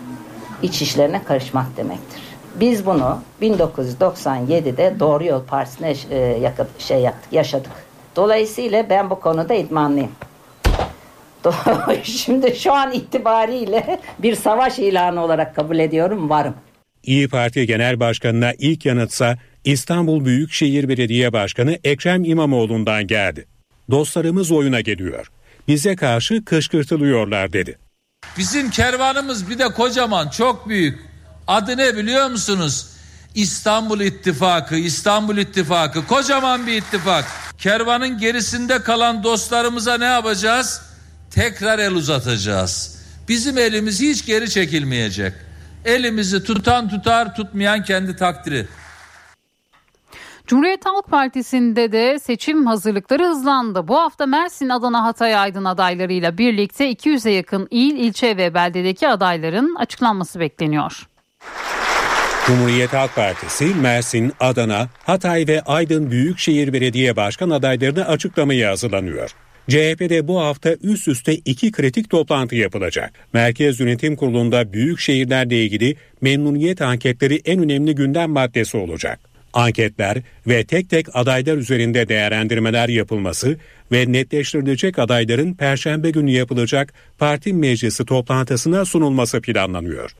[0.64, 2.22] iç işlerine karışmak demektir.
[2.56, 7.72] Biz bunu 1997'de Doğru Yol Partisi'ne e, şey yaptık, yaşadık.
[8.16, 10.12] Dolayısıyla ben bu konuda idmanlıyım.
[12.04, 16.54] Şimdi şu an itibariyle bir savaş ilanı olarak kabul ediyorum, varım.
[17.04, 23.46] İyi Parti Genel Başkanı'na ilk yanıtsa İstanbul Büyükşehir Belediye Başkanı Ekrem İmamoğlu'ndan geldi.
[23.92, 25.32] Dostlarımız oyuna geliyor.
[25.68, 27.78] Bize karşı kışkırtılıyorlar dedi.
[28.38, 31.00] Bizim kervanımız bir de kocaman, çok büyük.
[31.48, 32.88] Adı ne biliyor musunuz?
[33.36, 37.26] İstanbul İttifakı, İstanbul İttifakı, kocaman bir ittifak.
[37.58, 40.82] Kervanın gerisinde kalan dostlarımıza ne yapacağız?
[41.32, 42.98] Tekrar el uzatacağız.
[43.30, 45.34] Bizim elimiz hiç geri çekilmeyecek.
[45.86, 48.66] Elimizi tutan tutar, tutmayan kendi takdiri.
[50.48, 53.88] Cumhuriyet Halk Partisi'nde de seçim hazırlıkları hızlandı.
[53.88, 59.76] Bu hafta Mersin, Adana, Hatay, Aydın adaylarıyla birlikte 200'e yakın il, ilçe ve beldedeki adayların
[59.76, 61.08] açıklanması bekleniyor.
[62.48, 69.36] Cumhuriyet Halk Partisi Mersin, Adana, Hatay ve Aydın Büyükşehir Belediye Başkan adaylarını açıklamaya hazırlanıyor.
[69.72, 73.14] CHP'de bu hafta üst üste iki kritik toplantı yapılacak.
[73.34, 79.20] Merkez Yönetim Kurulu'nda büyük şehirlerle ilgili memnuniyet anketleri en önemli gündem maddesi olacak.
[79.54, 80.18] Anketler
[80.48, 83.58] ve tek tek adaylar üzerinde değerlendirmeler yapılması
[83.92, 90.12] ve netleştirilecek adayların perşembe günü yapılacak parti meclisi toplantısına sunulması planlanıyor.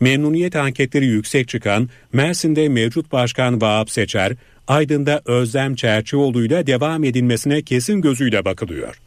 [0.00, 4.32] Memnuniyet anketleri yüksek çıkan Mersin'de mevcut başkan Vahap Seçer,
[4.68, 9.00] Aydın'da Özlem Çerçioğlu'yla devam edilmesine kesin gözüyle bakılıyor.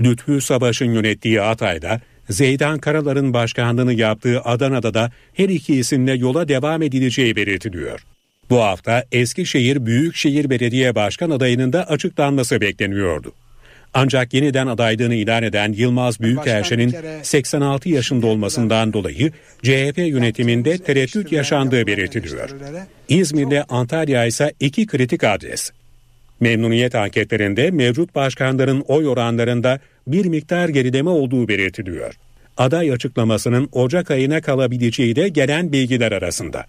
[0.00, 6.82] Lütfü Savaş'ın yönettiği Hatay'da, Zeydan Karalar'ın başkanlığını yaptığı Adana'da da her iki isimle yola devam
[6.82, 8.04] edileceği belirtiliyor.
[8.50, 13.32] Bu hafta Eskişehir Büyükşehir Belediye Başkan adayının da açıklanması bekleniyordu.
[13.94, 19.32] Ancak yeniden adaylığını ilan eden Yılmaz Büyükerşen'in 86 yaşında olmasından dolayı
[19.62, 22.50] CHP yönetiminde tereddüt yaşandığı belirtiliyor.
[23.08, 25.70] İzmir'le Antalya ise iki kritik adres.
[26.40, 32.14] Memnuniyet anketlerinde mevcut başkanların oy oranlarında bir miktar gerileme olduğu belirtiliyor.
[32.56, 36.66] Aday açıklamasının Ocak ayına kalabileceği de gelen bilgiler arasında.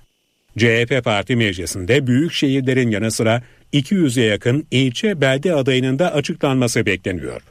[0.57, 3.41] CHP Parti Meclisi'nde büyük şehirlerin yanı sıra
[3.73, 7.41] 200'e yakın ilçe belde adayının da açıklanması bekleniyor.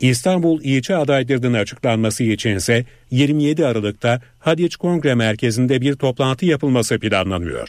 [0.00, 7.68] İstanbul ilçe adaylarının açıklanması içinse 27 Aralık'ta Hadiç Kongre Merkezi'nde bir toplantı yapılması planlanıyor.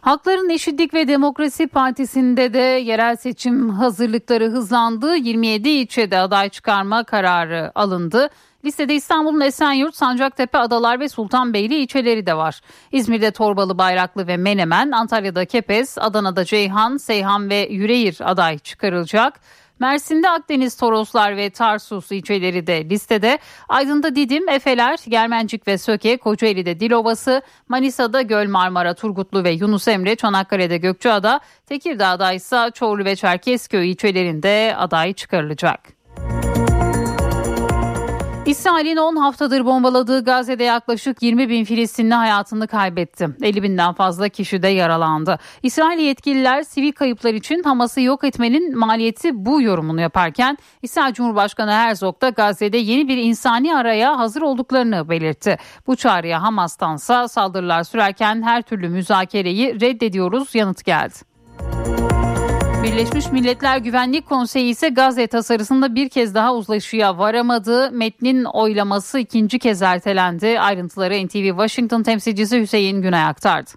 [0.00, 5.16] Halkların Eşitlik ve Demokrasi Partisi'nde de yerel seçim hazırlıkları hızlandı.
[5.16, 8.28] 27 ilçede aday çıkarma kararı alındı.
[8.66, 12.60] Listede İstanbul'un Esenyurt, Sancaktepe, Adalar ve Sultanbeyli ilçeleri de var.
[12.92, 19.40] İzmir'de Torbalı, Bayraklı ve Menemen, Antalya'da Kepez, Adana'da Ceyhan, Seyhan ve Yüreğir aday çıkarılacak.
[19.78, 23.38] Mersin'de Akdeniz Toroslar ve Tarsus ilçeleri de listede.
[23.68, 30.16] Aydın'da Didim, Efeler, Germencik ve Söke, Kocaeli'de Dilovası, Manisa'da Göl Marmara, Turgutlu ve Yunus Emre,
[30.16, 35.95] Çanakkale'de Gökçeada, Tekirdağ'da ise Çorlu ve Çerkezköy ilçelerinde aday çıkarılacak.
[38.46, 43.28] İsrail'in 10 haftadır bombaladığı Gazze'de yaklaşık 20 bin Filistinli hayatını kaybetti.
[43.42, 45.38] 50 binden fazla kişi de yaralandı.
[45.62, 52.22] İsrail yetkililer sivil kayıplar için Hamas'ı yok etmenin maliyeti bu yorumunu yaparken İsrail Cumhurbaşkanı Herzog
[52.22, 55.56] da Gazze'de yeni bir insani araya hazır olduklarını belirtti.
[55.86, 61.35] Bu çağrıya Hamas'tansa saldırılar sürerken her türlü müzakereyi reddediyoruz yanıt geldi.
[62.86, 67.90] Birleşmiş Milletler Güvenlik Konseyi ise Gazze tasarısında bir kez daha uzlaşıya varamadı.
[67.92, 70.60] Metnin oylaması ikinci kez ertelendi.
[70.60, 73.70] Ayrıntıları NTV Washington temsilcisi Hüseyin Günay aktardı.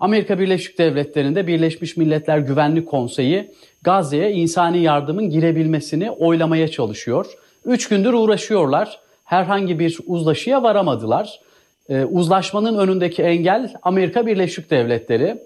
[0.00, 3.50] Amerika Birleşik Devletleri'nde Birleşmiş Milletler Güvenlik Konseyi
[3.82, 7.26] Gazze'ye insani yardımın girebilmesini oylamaya çalışıyor.
[7.64, 9.00] Üç gündür uğraşıyorlar.
[9.24, 11.40] Herhangi bir uzlaşıya varamadılar.
[11.88, 15.38] Ee, uzlaşmanın önündeki engel Amerika Birleşik Devletleri.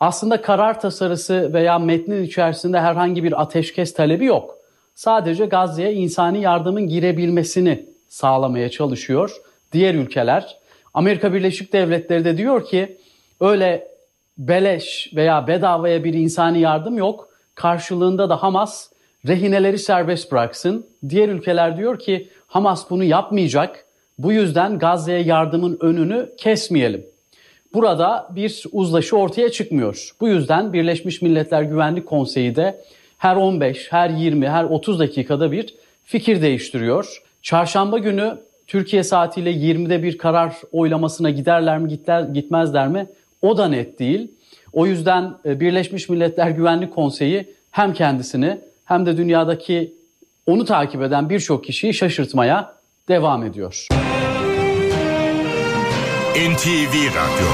[0.00, 4.58] Aslında karar tasarısı veya metnin içerisinde herhangi bir ateşkes talebi yok.
[4.94, 9.36] Sadece Gazze'ye insani yardımın girebilmesini sağlamaya çalışıyor
[9.72, 10.58] diğer ülkeler.
[10.94, 12.98] Amerika Birleşik Devletleri de diyor ki
[13.40, 13.88] öyle
[14.38, 17.28] beleş veya bedavaya bir insani yardım yok.
[17.54, 18.88] Karşılığında da Hamas
[19.26, 20.86] rehineleri serbest bıraksın.
[21.08, 23.84] Diğer ülkeler diyor ki Hamas bunu yapmayacak.
[24.18, 27.06] Bu yüzden Gazze'ye yardımın önünü kesmeyelim.
[27.74, 30.10] Burada bir uzlaşı ortaya çıkmıyor.
[30.20, 32.80] Bu yüzden Birleşmiş Milletler Güvenlik Konseyi de
[33.18, 35.74] her 15, her 20, her 30 dakikada bir
[36.04, 37.22] fikir değiştiriyor.
[37.42, 43.06] Çarşamba günü Türkiye saatiyle 20'de bir karar oylamasına giderler mi gitler, gitmezler mi
[43.42, 44.30] o da net değil.
[44.72, 49.94] O yüzden e, Birleşmiş Milletler Güvenlik Konseyi hem kendisini hem de dünyadaki
[50.46, 52.74] onu takip eden birçok kişiyi şaşırtmaya
[53.08, 53.86] devam ediyor.
[56.34, 57.48] NTV Radyo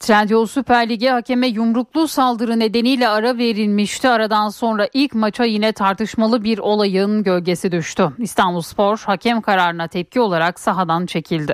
[0.00, 4.08] Trendyol Süper Lig'e hakeme yumruklu saldırı nedeniyle ara verilmişti.
[4.08, 8.10] Aradan sonra ilk maça yine tartışmalı bir olayın gölgesi düştü.
[8.18, 11.52] İstanbulspor hakem kararına tepki olarak sahadan çekildi.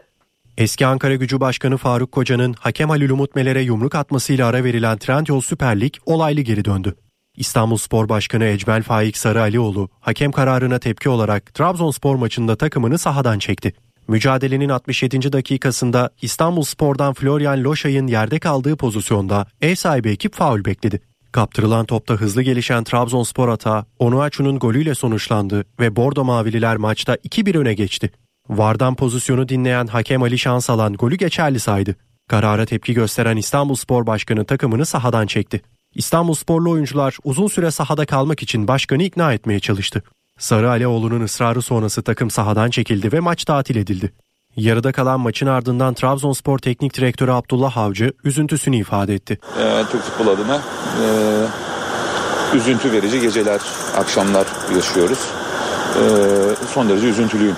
[0.58, 5.40] Eski Ankara Gücü Başkanı Faruk Koca'nın hakem Halil Umut Meler'e yumruk atmasıyla ara verilen Trendyol
[5.40, 6.94] Süper Lig olaylı geri döndü.
[7.36, 13.72] İstanbulspor Başkanı Ecmel Faik Sarı Alioğlu hakem kararına tepki olarak Trabzonspor maçında takımını sahadan çekti.
[14.10, 15.32] Mücadelenin 67.
[15.32, 21.00] dakikasında İstanbulspor'dan Florian Loşay'ın yerde kaldığı pozisyonda ev sahibi ekip faul bekledi.
[21.32, 27.74] Kaptırılan topta hızlı gelişen Trabzonspor hata Onuachu'nun golüyle sonuçlandı ve Bordo Mavililer maçta 2-1 öne
[27.74, 28.10] geçti.
[28.48, 31.96] Vardan pozisyonu dinleyen hakem Ali Şansalan golü geçerli saydı.
[32.28, 35.60] Karara tepki gösteren İstanbulspor Başkanı takımını sahadan çekti.
[35.94, 40.02] İstanbulsporlu oyuncular uzun süre sahada kalmak için başkanı ikna etmeye çalıştı.
[40.40, 44.12] Sarı Alioğlu'nun ısrarı sonrası takım sahadan çekildi ve maç tatil edildi.
[44.56, 49.38] Yarıda kalan maçın ardından Trabzonspor Teknik Direktörü Abdullah Avcı üzüntüsünü ifade etti.
[49.58, 51.06] Ee, Türk futbol adına e,
[52.56, 53.60] üzüntü verici geceler,
[53.96, 55.18] akşamlar yaşıyoruz.
[55.96, 56.04] E,
[56.74, 57.56] son derece üzüntülüyüm.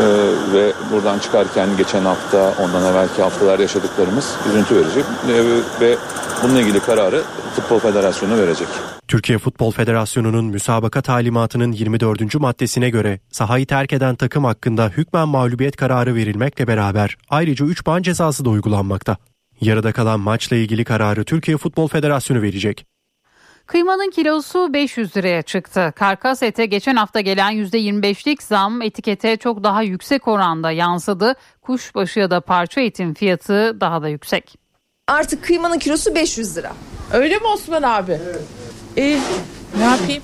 [0.00, 0.04] E,
[0.52, 5.00] ve buradan çıkarken geçen hafta, ondan evvelki haftalar yaşadıklarımız üzüntü verici.
[5.00, 5.44] E,
[5.80, 5.96] ve
[6.42, 7.22] bununla ilgili kararı
[7.56, 8.68] Futbol Federasyonu verecek.
[9.08, 12.34] Türkiye Futbol Federasyonu'nun müsabaka talimatının 24.
[12.34, 18.02] maddesine göre sahayı terk eden takım hakkında hükmen mağlubiyet kararı verilmekle beraber ayrıca 3 ban
[18.02, 19.16] cezası da uygulanmakta.
[19.60, 22.86] Yarıda kalan maçla ilgili kararı Türkiye Futbol Federasyonu verecek.
[23.66, 25.92] Kıymanın kilosu 500 liraya çıktı.
[25.96, 31.34] Karkas ete geçen hafta gelen %25'lik zam etikete çok daha yüksek oranda yansıdı.
[31.62, 34.54] Kuşbaşı ya da parça etin fiyatı daha da yüksek.
[35.08, 36.72] Artık kıymanın kilosu 500 lira.
[37.12, 38.12] Öyle mi Osman abi?
[38.12, 38.67] Evet.
[38.96, 39.18] İyi.
[39.78, 40.22] Ne yapayım?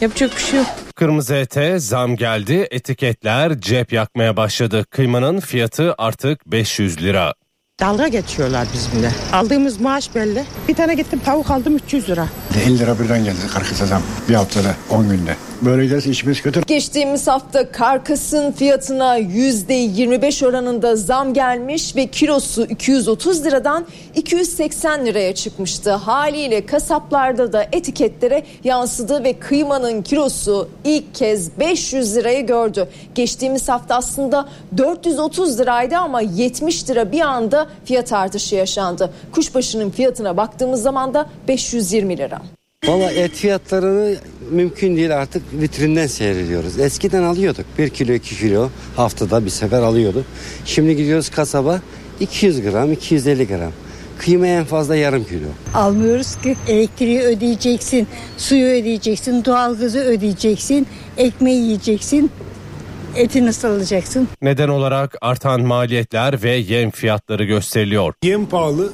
[0.00, 0.66] Yapacak bir şey yok.
[0.96, 2.68] Kırmızı ete zam geldi.
[2.70, 4.84] Etiketler cep yakmaya başladı.
[4.90, 7.34] Kıymanın fiyatı artık 500 lira.
[7.80, 9.12] Dalga geçiyorlar bizimle.
[9.32, 10.44] Aldığımız maaş belli.
[10.68, 12.28] Bir tane gittim tavuk aldım 300 lira.
[12.66, 14.02] 50 lira birden geldi karkasa zam.
[14.28, 15.36] Bir haftada 10 günde.
[15.64, 16.60] Böyle giderse işimiz kötü.
[16.66, 25.90] Geçtiğimiz hafta karkasın fiyatına %25 oranında zam gelmiş ve kilosu 230 liradan 280 liraya çıkmıştı.
[25.90, 32.88] Haliyle kasaplarda da etiketlere yansıdı ve kıymanın kilosu ilk kez 500 lirayı gördü.
[33.14, 39.12] Geçtiğimiz hafta aslında 430 liraydı ama 70 lira bir anda fiyat artışı yaşandı.
[39.32, 42.42] Kuşbaşının fiyatına baktığımız zaman da 520 lira.
[42.86, 44.16] Valla et fiyatlarını
[44.50, 46.78] mümkün değil artık vitrinden seyrediyoruz.
[46.80, 47.64] Eskiden alıyorduk.
[47.78, 50.24] 1 kilo 2 kilo haftada bir sefer alıyorduk.
[50.64, 51.80] Şimdi gidiyoruz kasaba
[52.20, 53.72] 200 gram 250 gram.
[54.18, 55.46] Kıyma en fazla yarım kilo.
[55.74, 58.06] Almıyoruz ki elektriği ödeyeceksin,
[58.38, 60.86] suyu ödeyeceksin, doğalgazı ödeyeceksin,
[61.16, 62.30] ekmeği yiyeceksin.
[63.16, 64.28] Eti nasıl alacaksın?
[64.42, 68.14] Neden olarak artan maliyetler ve yem fiyatları gösteriliyor.
[68.22, 68.92] Yem pahalı.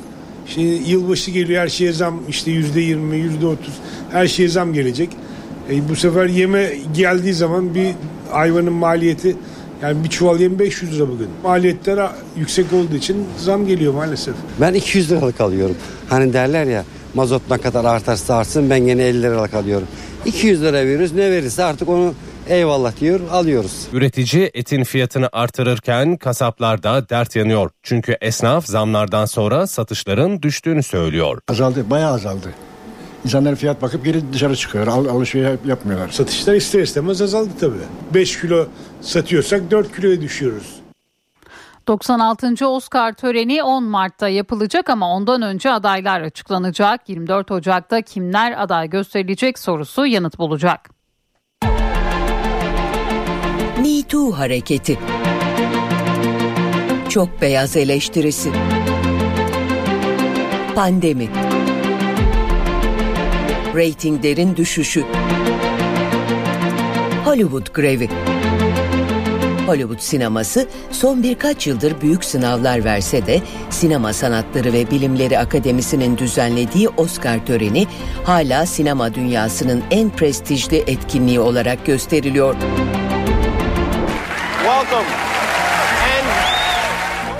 [0.48, 3.74] Şimdi yılbaşı geliyor her şeye zam işte yüzde yirmi, yüzde otuz
[4.12, 5.10] her şeye zam gelecek.
[5.70, 7.94] E, bu sefer yeme geldiği zaman bir
[8.30, 9.36] hayvanın maliyeti
[9.82, 11.28] yani bir çuval yem 500 lira bugün.
[11.44, 14.34] Maliyetler yüksek olduğu için zam geliyor maalesef.
[14.60, 15.76] Ben 200 liralık alıyorum.
[16.08, 16.84] Hani derler ya
[17.14, 19.88] mazot ne kadar artarsa artsın ben gene 50 liralık alıyorum.
[20.26, 22.14] 200 lira veriyoruz ne verirse artık onu
[22.48, 23.88] eyvallah diyor alıyoruz.
[23.92, 27.70] Üretici etin fiyatını artırırken kasaplar da dert yanıyor.
[27.82, 31.40] Çünkü esnaf zamlardan sonra satışların düştüğünü söylüyor.
[31.48, 32.54] Azaldı, bayağı azaldı.
[33.24, 34.86] İnsanlar fiyat bakıp geri dışarı çıkıyor.
[34.86, 36.08] Al, alışveriş yapmıyorlar.
[36.08, 37.74] Satışlar ister istemez azaldı tabii.
[38.14, 38.66] 5 kilo
[39.00, 40.74] satıyorsak 4 kiloya düşüyoruz.
[41.88, 42.68] 96.
[42.68, 47.08] Oscar töreni 10 Mart'ta yapılacak ama ondan önce adaylar açıklanacak.
[47.08, 50.97] 24 Ocak'ta kimler aday gösterilecek sorusu yanıt bulacak.
[53.88, 54.98] Me Too hareketi.
[57.08, 58.50] Çok beyaz eleştirisi.
[60.74, 61.28] Pandemi.
[63.74, 65.04] Ratinglerin düşüşü.
[67.24, 68.08] Hollywood grevi.
[69.66, 73.40] Hollywood sineması son birkaç yıldır büyük sınavlar verse de
[73.70, 77.86] Sinema Sanatları ve Bilimleri Akademisi'nin düzenlediği Oscar töreni
[78.24, 82.56] hala sinema dünyasının en prestijli etkinliği olarak gösteriliyor.
[84.90, 85.06] Welcome.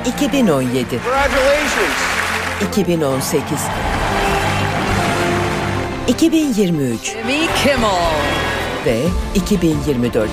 [0.04, 1.94] 2017, Congratulations.
[2.60, 3.58] 2018,
[6.06, 7.88] 2023 Jimmy Kimmel.
[8.86, 9.02] ve
[9.34, 10.28] 2024.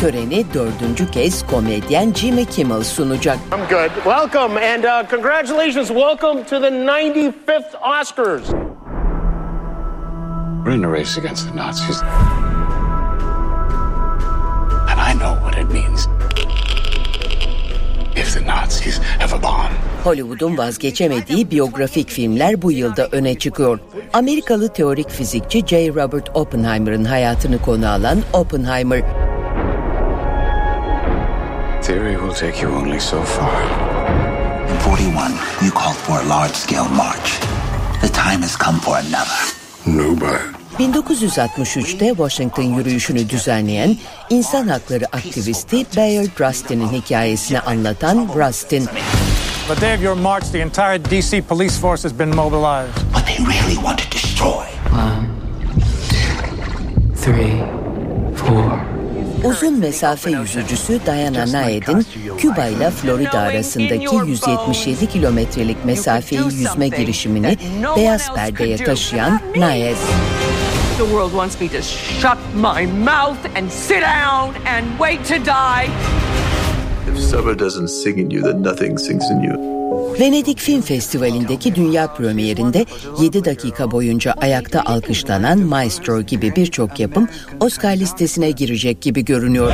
[0.00, 3.38] Töreni dördüncü kez komedyen Jimmy Kimmel sunacak.
[3.52, 3.90] I'm good.
[4.04, 5.88] Welcome and uh, congratulations.
[5.88, 8.65] Welcome to the 95th Oscars.
[10.66, 12.00] We're in a race against the Nazis.
[14.90, 16.08] And I know what it means.
[18.16, 19.72] If the Nazis have a bomb.
[20.04, 23.78] Hollywood'un vazgeçemediği biyografik filmler bu yılda öne çıkıyor.
[24.12, 25.88] Amerikalı teorik fizikçi J.
[25.88, 29.02] Robert Oppenheimer'ın hayatını konu alan Oppenheimer,
[31.82, 33.62] Theory will take you only so far.
[34.70, 35.12] In 41,
[35.62, 37.40] you called for a large-scale march.
[38.00, 39.55] The time has come for another.
[39.86, 40.56] Nobody.
[40.78, 43.96] 1963'te Washington yürüyüşünü düzenleyen
[44.30, 48.88] insan hakları aktivisti Bayard Rustin'in hikayesini anlatan Rustin,
[49.68, 52.98] The day of your march, the entire DC police force has been mobilized.
[53.12, 54.66] What they really want to destroy.
[57.26, 57.75] three, four.
[59.48, 62.06] Uzun mesafe yüzücüsü Diana Naed'in
[62.38, 67.56] Küba ile Florida arasındaki 177 kilometrelik mesafeyi yüzme girişimini
[67.96, 69.96] beyaz perdeye taşıyan Naed.
[70.98, 75.90] The world wants me to shut my mouth and sit down and wait to die.
[77.12, 79.75] If summer doesn't sing in you, then nothing sings in you.
[80.20, 82.84] Venedik Film Festivali'ndeki dünya premierinde
[83.20, 87.28] 7 dakika boyunca ayakta alkışlanan Maestro gibi birçok yapım
[87.60, 89.72] Oscar listesine girecek gibi görünüyor.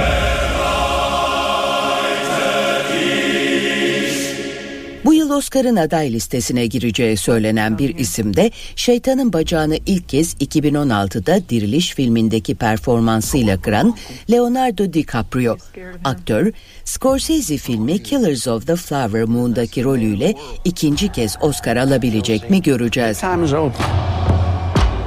[5.33, 12.55] Oscar'ın aday listesine gireceği söylenen bir isim de Şeytanın Bacağını ilk kez 2016'da Diriliş filmindeki
[12.55, 13.97] performansıyla kıran
[14.31, 15.57] Leonardo DiCaprio.
[16.05, 16.53] Aktör,
[16.85, 20.35] Scorsese filmi Killers of the Flower Moon'daki rolüyle
[20.65, 23.19] ikinci kez Oscar alabilecek mi göreceğiz.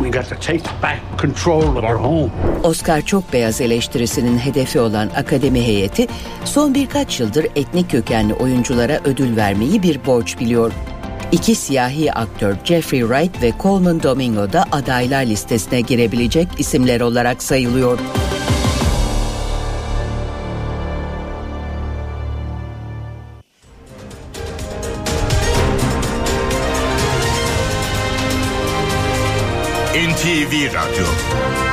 [0.06, 2.32] We got to take back control of our home.
[2.64, 6.08] Oscar çok beyaz eleştirisinin hedefi olan akademi heyeti
[6.46, 10.72] son birkaç yıldır etnik kökenli oyunculara ödül vermeyi bir borç biliyor.
[11.32, 18.00] İki siyahi aktör Jeffrey Wright ve Coleman Domingo da adaylar listesine girebilecek isimler olarak sayılıyor.
[30.46, 31.65] NTV Radyo